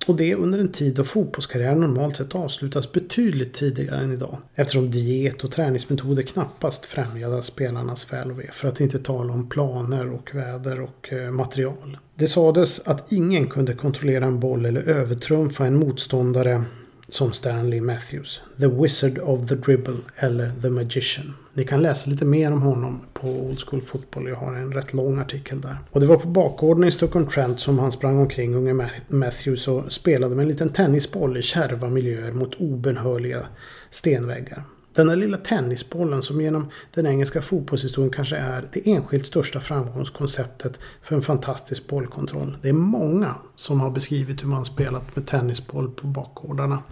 Och 0.07 0.17
det 0.17 0.35
under 0.35 0.59
en 0.59 0.73
tid 0.73 0.95
då 0.95 1.05
fotbollskarriären 1.05 1.81
normalt 1.81 2.17
sett 2.17 2.35
avslutas 2.35 2.93
betydligt 2.93 3.55
tidigare 3.55 4.01
än 4.01 4.13
idag. 4.13 4.39
Eftersom 4.55 4.91
diet 4.91 5.45
och 5.45 5.53
träningsmetoder 5.53 6.23
knappast 6.23 6.87
främjade 6.87 7.43
spelarnas 7.43 8.13
väl 8.13 8.31
och 8.31 8.41
ve. 8.41 8.51
För 8.53 8.69
att 8.69 8.81
inte 8.81 8.99
tala 8.99 9.33
om 9.33 9.49
planer 9.49 10.13
och 10.13 10.35
väder 10.35 10.81
och 10.81 11.13
eh, 11.13 11.31
material. 11.31 11.99
Det 12.15 12.29
sades 12.29 12.81
att 12.89 13.13
ingen 13.13 13.49
kunde 13.49 13.75
kontrollera 13.75 14.25
en 14.25 14.41
boll 14.41 14.67
eller 14.67 14.83
övertrumfa 14.83 15.67
en 15.67 15.79
motståndare 15.79 16.65
som 17.09 17.33
Stanley 17.33 17.81
Matthews. 17.81 18.41
The 18.61 18.67
Wizard 18.67 19.19
of 19.19 19.47
the 19.47 19.55
Dribble 19.55 19.97
eller 20.17 20.53
The 20.63 20.71
Magician. 20.71 21.35
Ni 21.55 21.65
kan 21.65 21.83
läsa 21.83 22.11
lite 22.11 22.25
mer 22.25 22.53
om 22.53 22.63
honom 22.63 23.01
på 23.13 23.29
Old 23.29 23.61
School 23.61 23.83
Football. 23.83 24.29
Jag 24.29 24.37
har 24.37 24.55
en 24.55 24.73
rätt 24.73 24.95
lång 24.95 25.19
artikel 25.19 25.61
där. 25.61 25.77
Och 25.91 26.01
det 26.01 26.07
var 26.07 26.17
på 26.17 26.29
bakgården 26.29 26.85
i 26.85 26.91
Stockholm 26.91 27.27
Trent 27.27 27.61
som 27.61 27.79
han 27.79 27.93
sprang 27.93 28.19
omkring, 28.19 28.55
unge 28.55 28.91
Matthews, 29.09 29.69
och 29.69 29.93
spelade 29.93 30.37
med 30.37 30.43
en 30.43 30.49
liten 30.49 30.69
tennisboll 30.69 31.37
i 31.37 31.43
kärva 31.43 31.89
miljöer 31.89 32.33
mot 32.33 32.55
obenhörliga 32.55 33.47
stenväggar. 33.91 34.63
Den 34.99 35.07
där 35.07 35.17
lilla 35.17 35.37
tennisbollen 35.37 36.23
som 36.23 36.41
genom 36.41 36.71
den 36.95 37.07
engelska 37.07 37.43
fotbollshistorien 37.43 38.13
kanske 38.13 38.37
är 38.37 38.69
det 38.73 38.91
enskilt 38.91 39.27
största 39.27 39.61
framgångskonceptet 39.61 40.81
för 41.03 41.17
en 41.17 41.23
fantastisk 41.23 41.87
bollkontroll. 41.89 42.57
Det 42.63 42.69
är 42.69 42.73
många 42.73 43.35
som 43.57 43.81
har 43.81 43.91
beskrivit 43.91 44.43
hur 44.43 44.49
man 44.49 44.65
spelat 44.65 45.17
med 45.17 45.27
tennisboll 45.27 45.91
på 45.91 46.07
bakgårdarna. 46.07 46.83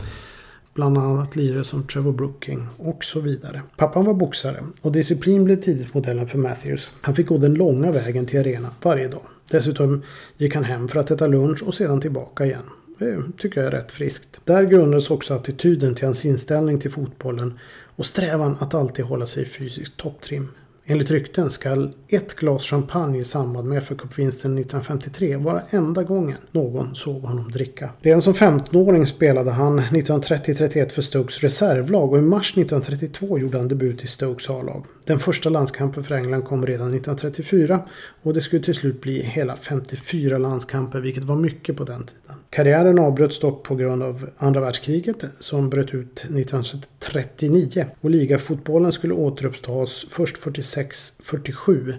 Bland 0.75 0.99
annat 0.99 1.37
lirare 1.37 1.65
som 1.65 1.87
Trevor 1.87 2.13
Brooking 2.13 2.67
och 2.77 3.05
så 3.05 3.21
vidare. 3.21 3.63
Pappan 3.77 4.05
var 4.05 4.15
boxare 4.15 4.65
och 4.83 4.93
disciplin 4.93 5.45
blev 5.45 5.61
tidigt 5.61 5.95
modellen 5.95 6.27
för 6.27 6.39
Matthews. 6.39 6.91
Han 7.01 7.15
fick 7.15 7.27
gå 7.27 7.39
den 7.39 7.55
långa 7.55 7.93
vägen 7.93 8.27
till 8.27 8.41
arenan 8.41 8.73
varje 8.83 9.09
dag. 9.09 9.27
Dessutom 9.51 10.03
gick 10.37 10.55
han 10.55 10.65
hem 10.65 10.89
för 10.89 11.01
att 11.01 11.11
äta 11.11 11.27
lunch 11.27 11.63
och 11.63 11.75
sedan 11.75 12.01
tillbaka 12.01 12.45
igen. 12.45 12.65
Det 12.99 13.23
tycker 13.39 13.61
jag 13.61 13.67
är 13.67 13.77
rätt 13.77 13.93
friskt. 13.93 14.41
Där 14.45 14.65
grundades 14.65 15.11
också 15.11 15.35
attityden 15.35 15.95
till 15.95 16.05
hans 16.05 16.25
inställning 16.25 16.79
till 16.81 16.91
fotbollen 16.91 17.59
och 17.97 18.07
strävan 18.07 18.57
att 18.61 18.75
alltid 18.75 19.05
hålla 19.05 19.27
sig 19.27 19.43
i 19.43 19.47
fysisk 19.47 19.97
topptrim. 19.97 20.49
Enligt 20.89 21.11
rykten 21.11 21.51
skall 21.51 21.93
ett 22.09 22.35
glas 22.35 22.63
champagne 22.63 23.19
i 23.19 23.25
samband 23.25 23.69
med 23.69 23.83
FA-cupvinsten 23.83 24.59
1953 24.59 25.37
vara 25.37 25.63
enda 25.71 26.03
gången 26.03 26.39
någon 26.51 26.95
såg 26.95 27.23
honom 27.23 27.51
dricka. 27.51 27.91
Redan 28.01 28.23
som 28.23 28.33
15-åring 28.33 29.07
spelade 29.07 29.51
han 29.51 29.81
1930-31 29.81 30.89
för 30.89 31.03
Stokes 31.03 31.43
reservlag 31.43 32.13
och 32.13 32.19
i 32.19 32.23
mars 32.23 32.51
1932 32.51 33.39
gjorde 33.39 33.59
han 33.59 33.69
debut 33.69 34.05
i 34.05 34.07
Stokes 34.07 34.51
A-lag. 34.51 34.85
Den 35.07 35.19
första 35.19 35.49
landskampen 35.49 36.05
för 36.05 36.15
England 36.15 36.43
kom 36.43 36.67
redan 36.67 36.87
1934 36.87 37.81
och 38.23 38.35
det 38.35 38.41
skulle 38.41 38.63
till 38.63 38.75
slut 38.75 39.01
bli 39.01 39.23
hela 39.23 39.57
54 39.57 40.39
landskamper 40.39 41.01
vilket 41.01 41.25
var 41.25 41.37
mycket 41.37 41.77
på 41.77 41.85
den 41.85 42.07
tiden. 42.07 42.37
Karriären 42.51 42.99
avbröts 42.99 43.41
dock 43.41 43.63
på 43.63 43.75
grund 43.75 44.03
av 44.03 44.31
andra 44.37 44.61
världskriget 44.61 45.25
som 45.39 45.71
bröt 45.71 45.95
ut 45.95 46.25
1939 46.25 47.87
och 48.01 48.11
ligafotbollen 48.11 48.93
skulle 48.93 49.15
återupptas 49.15 50.07
först 50.11 50.37
46-47. 50.37 51.95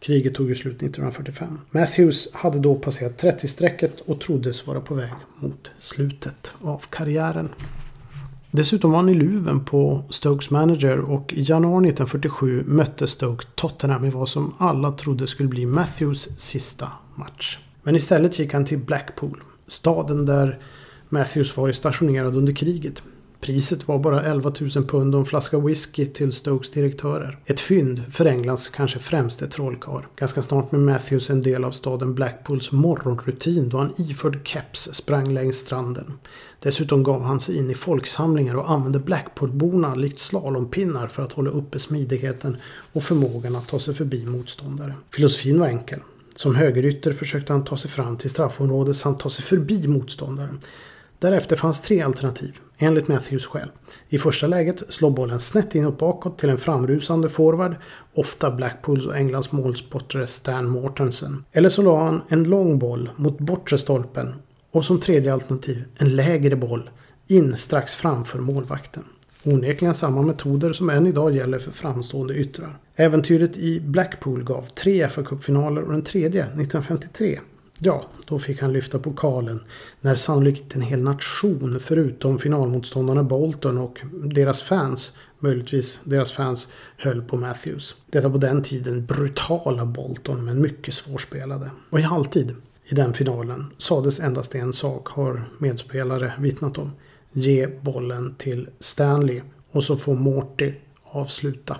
Kriget 0.00 0.34
tog 0.34 0.48
ju 0.48 0.54
slut 0.54 0.76
1945. 0.76 1.58
Matthews 1.70 2.32
hade 2.32 2.58
då 2.58 2.74
passerat 2.74 3.22
30-strecket 3.22 4.00
och 4.00 4.20
troddes 4.20 4.66
vara 4.66 4.80
på 4.80 4.94
väg 4.94 5.12
mot 5.38 5.70
slutet 5.78 6.50
av 6.60 6.84
karriären. 6.90 7.48
Dessutom 8.54 8.90
var 8.90 8.98
han 8.98 9.08
i 9.08 9.14
luven 9.14 9.64
på 9.64 10.04
Stokes 10.10 10.50
manager 10.50 10.98
och 10.98 11.32
i 11.32 11.42
januari 11.42 11.88
1947 11.88 12.64
mötte 12.66 13.06
Stoke 13.06 13.46
Tottenham 13.54 14.04
i 14.04 14.10
vad 14.10 14.28
som 14.28 14.54
alla 14.58 14.92
trodde 14.92 15.26
skulle 15.26 15.48
bli 15.48 15.66
Matthews 15.66 16.28
sista 16.36 16.88
match. 17.14 17.58
Men 17.82 17.96
istället 17.96 18.38
gick 18.38 18.52
han 18.52 18.64
till 18.64 18.78
Blackpool, 18.78 19.42
staden 19.66 20.26
där 20.26 20.58
Matthews 21.08 21.56
var 21.56 21.72
stationerad 21.72 22.36
under 22.36 22.52
kriget. 22.52 23.02
Priset 23.42 23.88
var 23.88 23.98
bara 23.98 24.22
11 24.22 24.52
000 24.60 24.70
pund 24.70 25.14
och 25.14 25.20
en 25.20 25.26
flaska 25.26 25.58
whisky 25.58 26.06
till 26.06 26.32
Stokes 26.32 26.70
direktörer. 26.70 27.38
Ett 27.46 27.60
fynd 27.60 28.02
för 28.10 28.26
Englands 28.26 28.68
kanske 28.68 28.98
främste 28.98 29.46
trollkarl. 29.46 30.02
Ganska 30.16 30.42
snart 30.42 30.70
blev 30.70 30.82
Matthews 30.82 31.30
en 31.30 31.42
del 31.42 31.64
av 31.64 31.70
staden 31.70 32.14
Blackpools 32.14 32.72
morgonrutin 32.72 33.68
då 33.68 33.78
han 33.78 33.94
iförd 33.96 34.48
keps 34.48 34.94
sprang 34.94 35.34
längs 35.34 35.56
stranden. 35.56 36.12
Dessutom 36.60 37.02
gav 37.02 37.22
han 37.22 37.40
sig 37.40 37.56
in 37.56 37.70
i 37.70 37.74
folksamlingar 37.74 38.54
och 38.54 38.70
använde 38.70 38.98
Blackpoolborna 38.98 39.94
likt 39.94 40.18
slalompinnar 40.18 41.06
för 41.06 41.22
att 41.22 41.32
hålla 41.32 41.50
uppe 41.50 41.78
smidigheten 41.78 42.56
och 42.92 43.02
förmågan 43.02 43.56
att 43.56 43.68
ta 43.68 43.78
sig 43.78 43.94
förbi 43.94 44.26
motståndare. 44.26 44.94
Filosofin 45.14 45.60
var 45.60 45.66
enkel. 45.66 46.00
Som 46.34 46.54
högerytter 46.54 47.12
försökte 47.12 47.52
han 47.52 47.64
ta 47.64 47.76
sig 47.76 47.90
fram 47.90 48.16
till 48.16 48.30
straffområdet 48.30 48.96
samt 48.96 49.20
ta 49.20 49.30
sig 49.30 49.44
förbi 49.44 49.88
motståndaren. 49.88 50.60
Därefter 51.22 51.56
fanns 51.56 51.80
tre 51.80 52.00
alternativ, 52.00 52.60
enligt 52.78 53.08
Matthews 53.08 53.46
själv. 53.46 53.68
I 54.08 54.18
första 54.18 54.46
läget 54.46 54.82
slår 54.88 55.10
bollen 55.10 55.40
snett 55.40 55.74
inåt 55.74 55.98
bakåt 55.98 56.38
till 56.38 56.48
en 56.48 56.58
framrusande 56.58 57.28
forward, 57.28 57.76
ofta 58.14 58.50
Blackpools 58.50 59.06
och 59.06 59.16
Englands 59.16 59.52
målspottare 59.52 60.26
Stan 60.26 60.68
Mortensen. 60.68 61.44
Eller 61.52 61.68
så 61.68 61.82
la 61.82 62.04
han 62.04 62.22
en 62.28 62.44
lång 62.44 62.78
boll 62.78 63.10
mot 63.16 63.38
bortre 63.38 63.78
stolpen 63.78 64.34
och 64.70 64.84
som 64.84 65.00
tredje 65.00 65.32
alternativ 65.32 65.84
en 65.96 66.16
lägre 66.16 66.56
boll 66.56 66.90
in 67.26 67.56
strax 67.56 67.94
framför 67.94 68.38
målvakten. 68.38 69.04
Onekligen 69.44 69.94
samma 69.94 70.22
metoder 70.22 70.72
som 70.72 70.90
än 70.90 71.06
idag 71.06 71.34
gäller 71.34 71.58
för 71.58 71.70
framstående 71.70 72.34
yttrar. 72.34 72.78
Äventyret 72.96 73.56
i 73.56 73.80
Blackpool 73.80 74.44
gav 74.44 74.62
tre 74.62 75.06
FA-cupfinaler 75.06 75.82
och 75.82 75.92
den 75.92 76.02
tredje 76.02 76.42
1953 76.42 77.38
Ja, 77.84 78.04
då 78.26 78.38
fick 78.38 78.60
han 78.60 78.72
lyfta 78.72 78.98
pokalen 78.98 79.64
när 80.00 80.14
sannolikt 80.14 80.76
en 80.76 80.82
hel 80.82 81.00
nation 81.02 81.80
förutom 81.80 82.38
finalmotståndarna 82.38 83.22
Bolton 83.22 83.78
och 83.78 84.00
deras 84.12 84.62
fans, 84.62 85.12
möjligtvis 85.38 86.00
deras 86.04 86.32
fans, 86.32 86.68
höll 86.96 87.22
på 87.22 87.36
Matthews. 87.36 87.94
Detta 88.10 88.30
på 88.30 88.38
den 88.38 88.62
tiden 88.62 89.06
brutala 89.06 89.86
Bolton 89.86 90.44
men 90.44 90.60
mycket 90.60 90.94
svårspelade. 90.94 91.70
Och 91.90 92.00
i 92.00 92.02
halvtid 92.02 92.56
i 92.84 92.94
den 92.94 93.14
finalen 93.14 93.66
sades 93.78 94.20
endast 94.20 94.54
en 94.54 94.72
sak 94.72 95.08
har 95.08 95.48
medspelare 95.58 96.32
vittnat 96.38 96.78
om. 96.78 96.92
Ge 97.32 97.66
bollen 97.66 98.34
till 98.38 98.68
Stanley 98.78 99.42
och 99.70 99.84
så 99.84 99.96
får 99.96 100.14
Morty 100.14 100.72
avsluta. 101.02 101.76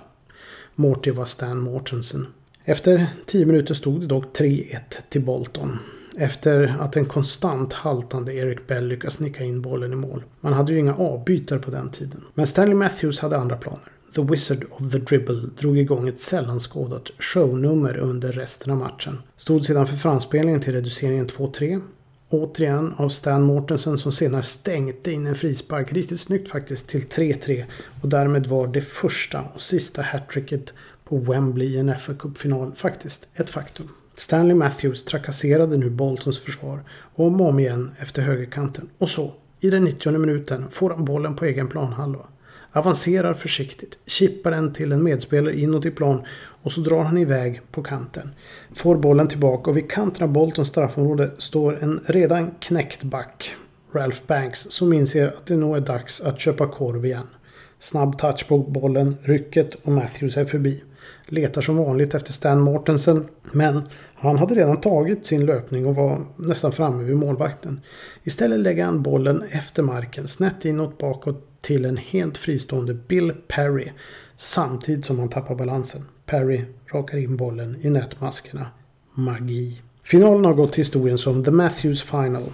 Morty 0.75 1.11
var 1.11 1.25
Stan 1.25 1.59
Mortensen. 1.59 2.27
Efter 2.65 3.07
10 3.25 3.45
minuter 3.45 3.73
stod 3.73 4.01
det 4.01 4.07
dock 4.07 4.37
3-1 4.37 4.79
till 5.09 5.21
Bolton. 5.21 5.79
Efter 6.17 6.75
att 6.79 6.95
en 6.95 7.05
konstant 7.05 7.73
haltande 7.73 8.33
Eric 8.33 8.67
Bell 8.67 8.87
lyckas 8.87 9.19
nicka 9.19 9.43
in 9.43 9.61
bollen 9.61 9.93
i 9.93 9.95
mål. 9.95 10.23
Man 10.41 10.53
hade 10.53 10.73
ju 10.73 10.79
inga 10.79 10.95
avbytare 10.95 11.59
på 11.59 11.71
den 11.71 11.89
tiden. 11.89 12.25
Men 12.33 12.47
Stanley 12.47 12.75
Matthews 12.75 13.19
hade 13.19 13.37
andra 13.37 13.57
planer. 13.57 13.91
The 14.15 14.21
Wizard 14.21 14.65
of 14.69 14.91
the 14.91 14.97
Dribble 14.97 15.49
drog 15.59 15.77
igång 15.77 16.07
ett 16.07 16.21
sällan 16.21 16.59
skådat 16.59 17.11
shownummer 17.19 17.97
under 17.97 18.31
resten 18.31 18.71
av 18.71 18.77
matchen. 18.77 19.17
Stod 19.37 19.65
sedan 19.65 19.87
för 19.87 19.95
framspelningen 19.95 20.61
till 20.61 20.73
reduceringen 20.73 21.27
2-3. 21.27 21.81
Återigen 22.29 22.93
av 22.97 23.09
Stan 23.09 23.43
Mortensen 23.43 23.97
som 23.97 24.11
senare 24.11 24.43
stängde 24.43 25.11
in 25.11 25.27
en 25.27 25.35
frispark 25.35 25.93
riktigt 25.93 26.19
snyggt 26.19 26.49
faktiskt 26.49 26.87
till 26.87 27.01
3-3 27.01 27.63
och 28.01 28.09
därmed 28.09 28.47
var 28.47 28.67
det 28.67 28.81
första 28.81 29.43
och 29.53 29.61
sista 29.61 30.01
hattricket 30.01 30.73
på 31.05 31.17
Wembley 31.17 31.67
i 31.67 31.77
en 31.77 31.99
fa 31.99 32.13
Cup-final 32.13 32.71
faktiskt 32.75 33.27
ett 33.35 33.49
faktum. 33.49 33.89
Stanley 34.15 34.55
Matthews 34.55 35.05
trakasserade 35.05 35.77
nu 35.77 35.89
Boltons 35.89 36.39
försvar 36.39 36.79
om 37.15 37.41
och 37.41 37.47
om 37.47 37.59
igen 37.59 37.91
efter 37.99 38.21
högerkanten 38.21 38.89
och 38.97 39.09
så, 39.09 39.33
i 39.59 39.69
den 39.69 39.83
90 39.83 40.17
minuten, 40.17 40.65
får 40.71 40.89
han 40.89 41.05
bollen 41.05 41.35
på 41.35 41.45
egen 41.45 41.67
planhalva. 41.67 42.25
Avancerar 42.71 43.33
försiktigt, 43.33 43.99
chippar 44.05 44.51
den 44.51 44.73
till 44.73 44.91
en 44.91 45.03
medspelare 45.03 45.59
inåt 45.59 45.85
i 45.85 45.91
plan 45.91 46.21
och 46.63 46.71
så 46.71 46.81
drar 46.81 47.03
han 47.03 47.17
iväg 47.17 47.61
på 47.71 47.83
kanten. 47.83 48.29
Får 48.73 48.95
bollen 48.95 49.27
tillbaka 49.27 49.69
och 49.69 49.77
vid 49.77 49.91
kanten 49.91 50.23
av 50.23 50.29
Boltons 50.29 50.67
straffområde 50.67 51.31
står 51.37 51.83
en 51.83 52.01
redan 52.05 52.51
knäckt 52.59 53.03
back, 53.03 53.55
Ralph 53.93 54.21
Banks, 54.27 54.59
som 54.59 54.93
inser 54.93 55.27
att 55.27 55.45
det 55.45 55.55
nog 55.55 55.77
är 55.77 55.81
dags 55.81 56.21
att 56.21 56.39
köpa 56.39 56.67
korv 56.67 57.05
igen. 57.05 57.27
Snabb 57.79 58.17
touch 58.17 58.47
på 58.47 58.57
bollen, 58.57 59.17
rycket 59.21 59.75
och 59.75 59.91
Matthews 59.91 60.37
är 60.37 60.45
förbi. 60.45 60.83
Letar 61.25 61.61
som 61.61 61.77
vanligt 61.77 62.15
efter 62.15 62.33
Stan 62.33 62.59
Mortensen. 62.59 63.25
Men 63.51 63.81
han 64.13 64.37
hade 64.37 64.55
redan 64.55 64.81
tagit 64.81 65.25
sin 65.25 65.45
löpning 65.45 65.85
och 65.85 65.95
var 65.95 66.25
nästan 66.37 66.71
framme 66.71 67.03
vid 67.03 67.17
målvakten. 67.17 67.81
Istället 68.23 68.59
lägger 68.59 68.85
han 68.85 69.03
bollen 69.03 69.43
efter 69.51 69.83
marken 69.83 70.27
snett 70.27 70.65
inåt 70.65 70.97
bakåt 70.97 71.61
till 71.61 71.85
en 71.85 71.97
helt 71.97 72.37
fristående 72.37 72.93
Bill 72.93 73.33
Perry. 73.47 73.87
Samtidigt 74.35 75.05
som 75.05 75.19
han 75.19 75.29
tappar 75.29 75.55
balansen. 75.55 76.05
Perry 76.25 76.61
rakar 76.93 77.17
in 77.17 77.37
bollen 77.37 77.77
i 77.81 77.89
nätmaskerna. 77.89 78.65
Magi. 79.13 79.81
Finalen 80.03 80.45
har 80.45 80.53
gått 80.53 80.71
till 80.73 80.81
historien 80.81 81.17
som 81.17 81.43
The 81.43 81.51
Matthews 81.51 82.01
Final. 82.01 82.51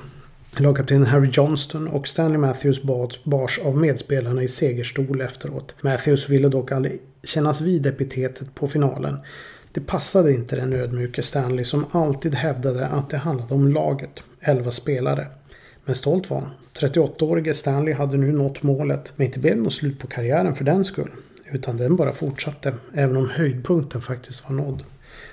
Lagkapten 0.58 1.06
Harry 1.06 1.30
Johnston 1.34 1.88
och 1.88 2.08
Stanley 2.08 2.38
Matthews 2.38 2.84
bars 3.24 3.60
av 3.60 3.78
medspelarna 3.78 4.44
i 4.44 4.48
segerstol 4.48 5.22
efteråt. 5.22 5.76
Matthews 5.82 6.30
ville 6.30 6.50
dock 6.50 6.72
aldrig 6.72 7.02
kännas 7.24 7.62
vid 7.62 7.86
epitetet 7.86 8.56
på 8.56 8.68
finalen. 8.68 9.18
Det 9.72 9.82
passade 9.82 10.34
inte 10.34 10.56
den 10.56 10.74
ödmjuke 10.74 11.22
Stanley 11.22 11.66
som 11.66 11.86
alltid 11.92 12.36
hävdade 12.36 12.88
att 12.88 13.10
det 13.10 13.18
handlade 13.18 13.54
om 13.54 13.68
laget, 13.68 14.24
11 14.40 14.72
spelare. 14.72 15.28
Men 15.86 15.96
stolt 15.96 16.30
var 16.30 16.40
han. 16.40 16.50
38-årige 16.74 17.54
Stanley 17.54 17.94
hade 17.94 18.18
nu 18.18 18.32
nått 18.32 18.64
målet, 18.64 19.14
men 19.16 19.28
inte 19.28 19.40
blev 19.40 19.56
det 19.56 19.62
något 19.62 19.74
slut 19.74 20.00
på 20.00 20.08
karriären 20.08 20.56
för 20.56 20.64
den 20.64 20.86
skull. 20.86 21.12
Utan 21.52 21.78
den 21.78 21.96
bara 21.96 22.12
fortsatte, 22.12 22.74
även 22.94 23.18
om 23.18 23.30
höjdpunkten 23.30 24.02
faktiskt 24.02 24.44
var 24.44 24.56
nådd. 24.56 24.84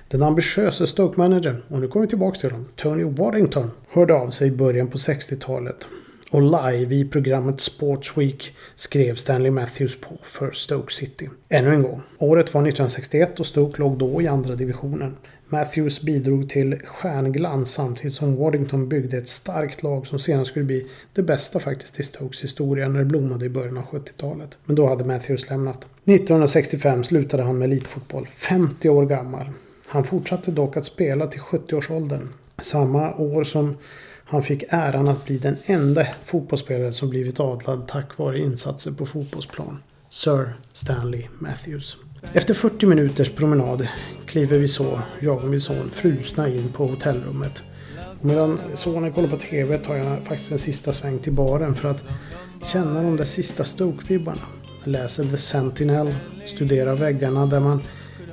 Den 0.08 0.22
ambitiösa 0.22 0.86
Stoke-managern, 0.86 1.62
och 1.68 1.80
nu 1.80 1.88
kommer 1.88 2.06
vi 2.06 2.10
tillbaka 2.10 2.40
till 2.40 2.50
honom, 2.50 2.68
Tony 2.76 3.04
Waddington, 3.04 3.70
hörde 3.88 4.14
av 4.14 4.30
sig 4.30 4.48
i 4.48 4.50
början 4.50 4.88
på 4.88 4.96
60-talet. 4.96 5.88
Och 6.30 6.42
live 6.42 6.94
i 6.94 7.08
programmet 7.08 7.60
Sports 7.60 8.18
Week 8.18 8.56
skrev 8.74 9.14
Stanley 9.14 9.50
Matthews 9.50 10.00
på 10.00 10.18
för 10.22 10.50
Stoke 10.50 10.94
City. 10.94 11.28
Ännu 11.48 11.74
en 11.74 11.82
gång. 11.82 12.02
Året 12.18 12.54
var 12.54 12.60
1961 12.60 13.40
och 13.40 13.46
Stoke 13.46 13.78
låg 13.78 13.98
då 13.98 14.22
i 14.22 14.26
andra 14.26 14.54
divisionen. 14.54 15.16
Matthews 15.48 16.02
bidrog 16.02 16.48
till 16.48 16.76
stjärnglans 16.84 17.72
samtidigt 17.72 18.14
som 18.14 18.36
Waddington 18.36 18.88
byggde 18.88 19.16
ett 19.16 19.28
starkt 19.28 19.82
lag 19.82 20.06
som 20.06 20.18
senare 20.18 20.44
skulle 20.44 20.64
bli 20.64 20.86
det 21.12 21.22
bästa 21.22 21.60
faktiskt 21.60 22.00
i 22.00 22.02
Stokes 22.02 22.44
historia 22.44 22.88
när 22.88 22.98
det 22.98 23.04
blommade 23.04 23.46
i 23.46 23.48
början 23.48 23.78
av 23.78 23.84
70-talet. 23.84 24.58
Men 24.64 24.76
då 24.76 24.88
hade 24.88 25.04
Matthews 25.04 25.50
lämnat. 25.50 25.86
1965 26.04 27.04
slutade 27.04 27.42
han 27.42 27.58
med 27.58 27.66
elitfotboll, 27.66 28.26
50 28.26 28.88
år 28.88 29.06
gammal. 29.06 29.46
Han 29.88 30.04
fortsatte 30.04 30.50
dock 30.50 30.76
att 30.76 30.84
spela 30.84 31.26
till 31.26 31.40
70-årsåldern. 31.40 32.28
Samma 32.58 33.14
år 33.14 33.44
som 33.44 33.76
han 34.24 34.42
fick 34.42 34.64
äran 34.68 35.08
att 35.08 35.24
bli 35.24 35.38
den 35.38 35.56
enda 35.66 36.06
fotbollsspelare 36.24 36.92
som 36.92 37.10
blivit 37.10 37.40
adlad 37.40 37.88
tack 37.88 38.18
vare 38.18 38.38
insatser 38.38 38.90
på 38.90 39.06
fotbollsplan. 39.06 39.78
Sir 40.08 40.54
Stanley 40.72 41.26
Matthews. 41.38 41.96
Efter 42.32 42.54
40 42.54 42.86
minuters 42.86 43.30
promenad 43.30 43.88
kliver 44.26 44.58
vi 44.58 44.68
så, 44.68 45.00
jag 45.20 45.36
och 45.38 45.48
min 45.48 45.60
son, 45.60 45.90
frusna 45.90 46.48
in 46.48 46.68
på 46.72 46.86
hotellrummet. 46.86 47.62
Och 48.18 48.24
medan 48.24 48.60
sonen 48.74 49.12
kollar 49.12 49.28
på 49.28 49.36
TV 49.36 49.78
tar 49.78 49.96
jag 49.96 50.22
faktiskt 50.24 50.52
en 50.52 50.58
sista 50.58 50.92
sväng 50.92 51.18
till 51.18 51.32
baren 51.32 51.74
för 51.74 51.88
att 51.88 52.04
känna 52.64 53.02
de 53.02 53.16
där 53.16 53.24
sista 53.24 53.64
Stoke-vibbarna. 53.64 54.42
Läser 54.84 55.24
The 55.24 55.36
Sentinel, 55.36 56.14
studerar 56.46 56.94
väggarna 56.94 57.46
där 57.46 57.60
man 57.60 57.82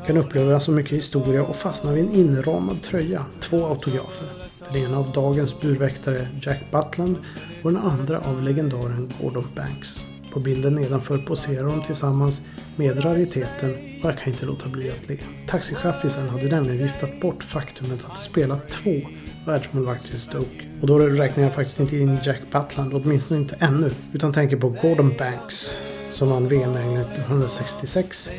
kan 0.08 0.18
uppleva 0.18 0.60
så 0.60 0.72
mycket 0.72 0.98
historia 0.98 1.44
och 1.44 1.56
fastna 1.56 1.92
vid 1.92 2.04
en 2.04 2.14
inramad 2.14 2.82
tröja. 2.82 3.26
Två 3.40 3.66
autografer. 3.66 4.28
Den 4.72 4.84
ena 4.84 4.98
av 4.98 5.12
dagens 5.12 5.62
burväktare 5.62 6.28
Jack 6.42 6.60
Butland 6.72 7.18
och 7.64 7.72
den 7.72 7.82
andra 7.82 8.20
av 8.20 8.44
legendaren 8.44 9.12
Gordon 9.22 9.48
Banks. 9.56 10.02
På 10.34 10.40
bilden 10.40 10.76
nedanför 10.76 11.18
poserar 11.18 11.68
de 11.68 11.84
tillsammans 11.84 12.44
med 12.76 13.06
rariteten 13.06 13.74
och 14.04 14.10
jag 14.10 14.18
kan 14.18 14.34
inte 14.34 14.46
låta 14.46 14.70
bli 14.70 14.90
att 14.90 15.10
le. 15.10 15.18
Taxichaffisen 15.48 16.30
hade 16.30 16.48
nämligen 16.48 16.84
viftat 16.84 17.22
bort 17.22 17.44
faktumet 17.44 18.06
att 18.06 18.20
spela 18.20 18.60
två 18.70 19.02
världsmålvakter 19.46 20.16
i 20.16 20.20
Stoke. 20.20 20.66
Och 20.82 20.88
då 20.88 21.00
räknar 21.00 21.44
jag 21.44 21.54
faktiskt 21.54 21.80
inte 21.80 21.98
in 21.98 22.18
Jack 22.24 22.42
Butland, 22.52 22.94
åtminstone 22.94 23.40
inte 23.40 23.56
ännu, 23.60 23.92
utan 24.14 24.34
tänker 24.34 24.58
på 24.58 24.70
Gordon 24.70 25.14
Banks 25.18 25.78
som 26.14 26.30
vann 26.30 26.48
VM 26.48 26.76
1966 26.76 28.32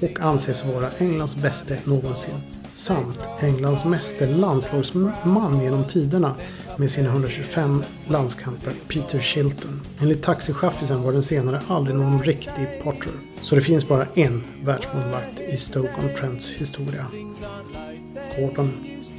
och 0.00 0.20
anses 0.20 0.64
vara 0.64 0.90
Englands 0.98 1.36
bäste 1.36 1.78
någonsin. 1.84 2.34
Samt 2.72 3.18
Englands 3.40 3.84
meste 3.84 4.26
landslagsman 4.26 5.60
genom 5.62 5.84
tiderna 5.84 6.34
med 6.76 6.90
sina 6.90 7.08
125 7.08 7.84
landskamper, 8.08 8.72
Peter 8.88 9.18
Shilton. 9.18 9.80
Enligt 10.00 10.22
taxichaffisen 10.22 11.02
var 11.02 11.12
den 11.12 11.22
senare 11.22 11.60
aldrig 11.68 11.96
någon 11.96 12.22
riktig 12.22 12.82
Potter. 12.82 13.12
Så 13.42 13.54
det 13.54 13.60
finns 13.60 13.88
bara 13.88 14.06
en 14.14 14.42
världsmålvakt 14.64 15.40
i 15.40 15.56
Stoke-on-Trents 15.56 16.48
historia. 16.48 17.06
Gordon 18.38 18.72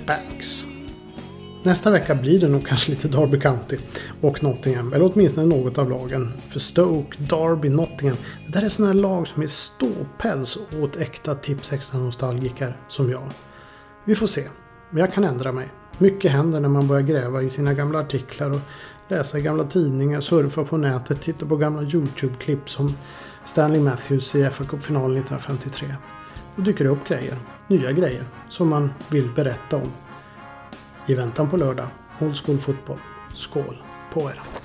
Banks. 0.07 0.72
Nästa 1.65 1.91
vecka 1.91 2.15
blir 2.15 2.39
det 2.39 2.47
nog 2.47 2.67
kanske 2.67 2.91
lite 2.91 3.07
Derby 3.07 3.39
County 3.39 3.77
och 4.21 4.43
Nottingham. 4.43 4.93
Eller 4.93 5.11
åtminstone 5.13 5.47
något 5.47 5.77
av 5.77 5.89
lagen. 5.89 6.33
För 6.49 6.59
Stoke, 6.59 7.17
Derby, 7.17 7.69
Nottingham. 7.69 8.17
Det 8.45 8.51
där 8.51 8.65
är 8.65 8.69
sådana 8.69 8.93
lag 8.93 9.27
som 9.27 9.43
är 9.43 9.47
ståpäls 9.47 10.57
åt 10.81 10.95
äkta 10.95 11.33
Tipsextra-nostalgiker 11.33 12.77
som 12.87 13.11
jag. 13.11 13.29
Vi 14.05 14.15
får 14.15 14.27
se. 14.27 14.43
Men 14.89 14.99
jag 14.99 15.13
kan 15.13 15.23
ändra 15.23 15.51
mig. 15.51 15.67
Mycket 15.97 16.31
händer 16.31 16.59
när 16.59 16.69
man 16.69 16.87
börjar 16.87 17.01
gräva 17.01 17.41
i 17.41 17.49
sina 17.49 17.73
gamla 17.73 17.99
artiklar 17.99 18.49
och 18.49 18.61
läsa 19.07 19.39
i 19.39 19.41
gamla 19.41 19.63
tidningar, 19.63 20.21
surfa 20.21 20.63
på 20.63 20.77
nätet, 20.77 21.21
titta 21.21 21.45
på 21.45 21.55
gamla 21.55 21.81
YouTube-klipp 21.81 22.69
som 22.69 22.95
Stanley 23.45 23.81
Matthews 23.81 24.35
i 24.35 24.49
FA 24.49 24.63
Cup-finalen 24.63 25.17
1953. 25.17 25.95
Då 26.55 26.61
dyker 26.61 26.83
det 26.83 26.89
upp 26.89 27.07
grejer, 27.07 27.35
nya 27.67 27.91
grejer, 27.91 28.23
som 28.49 28.69
man 28.69 28.93
vill 29.09 29.29
berätta 29.35 29.75
om. 29.75 29.91
I 31.07 31.13
väntan 31.13 31.49
på 31.49 31.57
lördag, 31.57 31.87
Old 32.19 32.37
School 32.37 32.57
Fotboll. 32.57 32.97
Skål 33.33 33.77
på 34.13 34.29
er! 34.29 34.62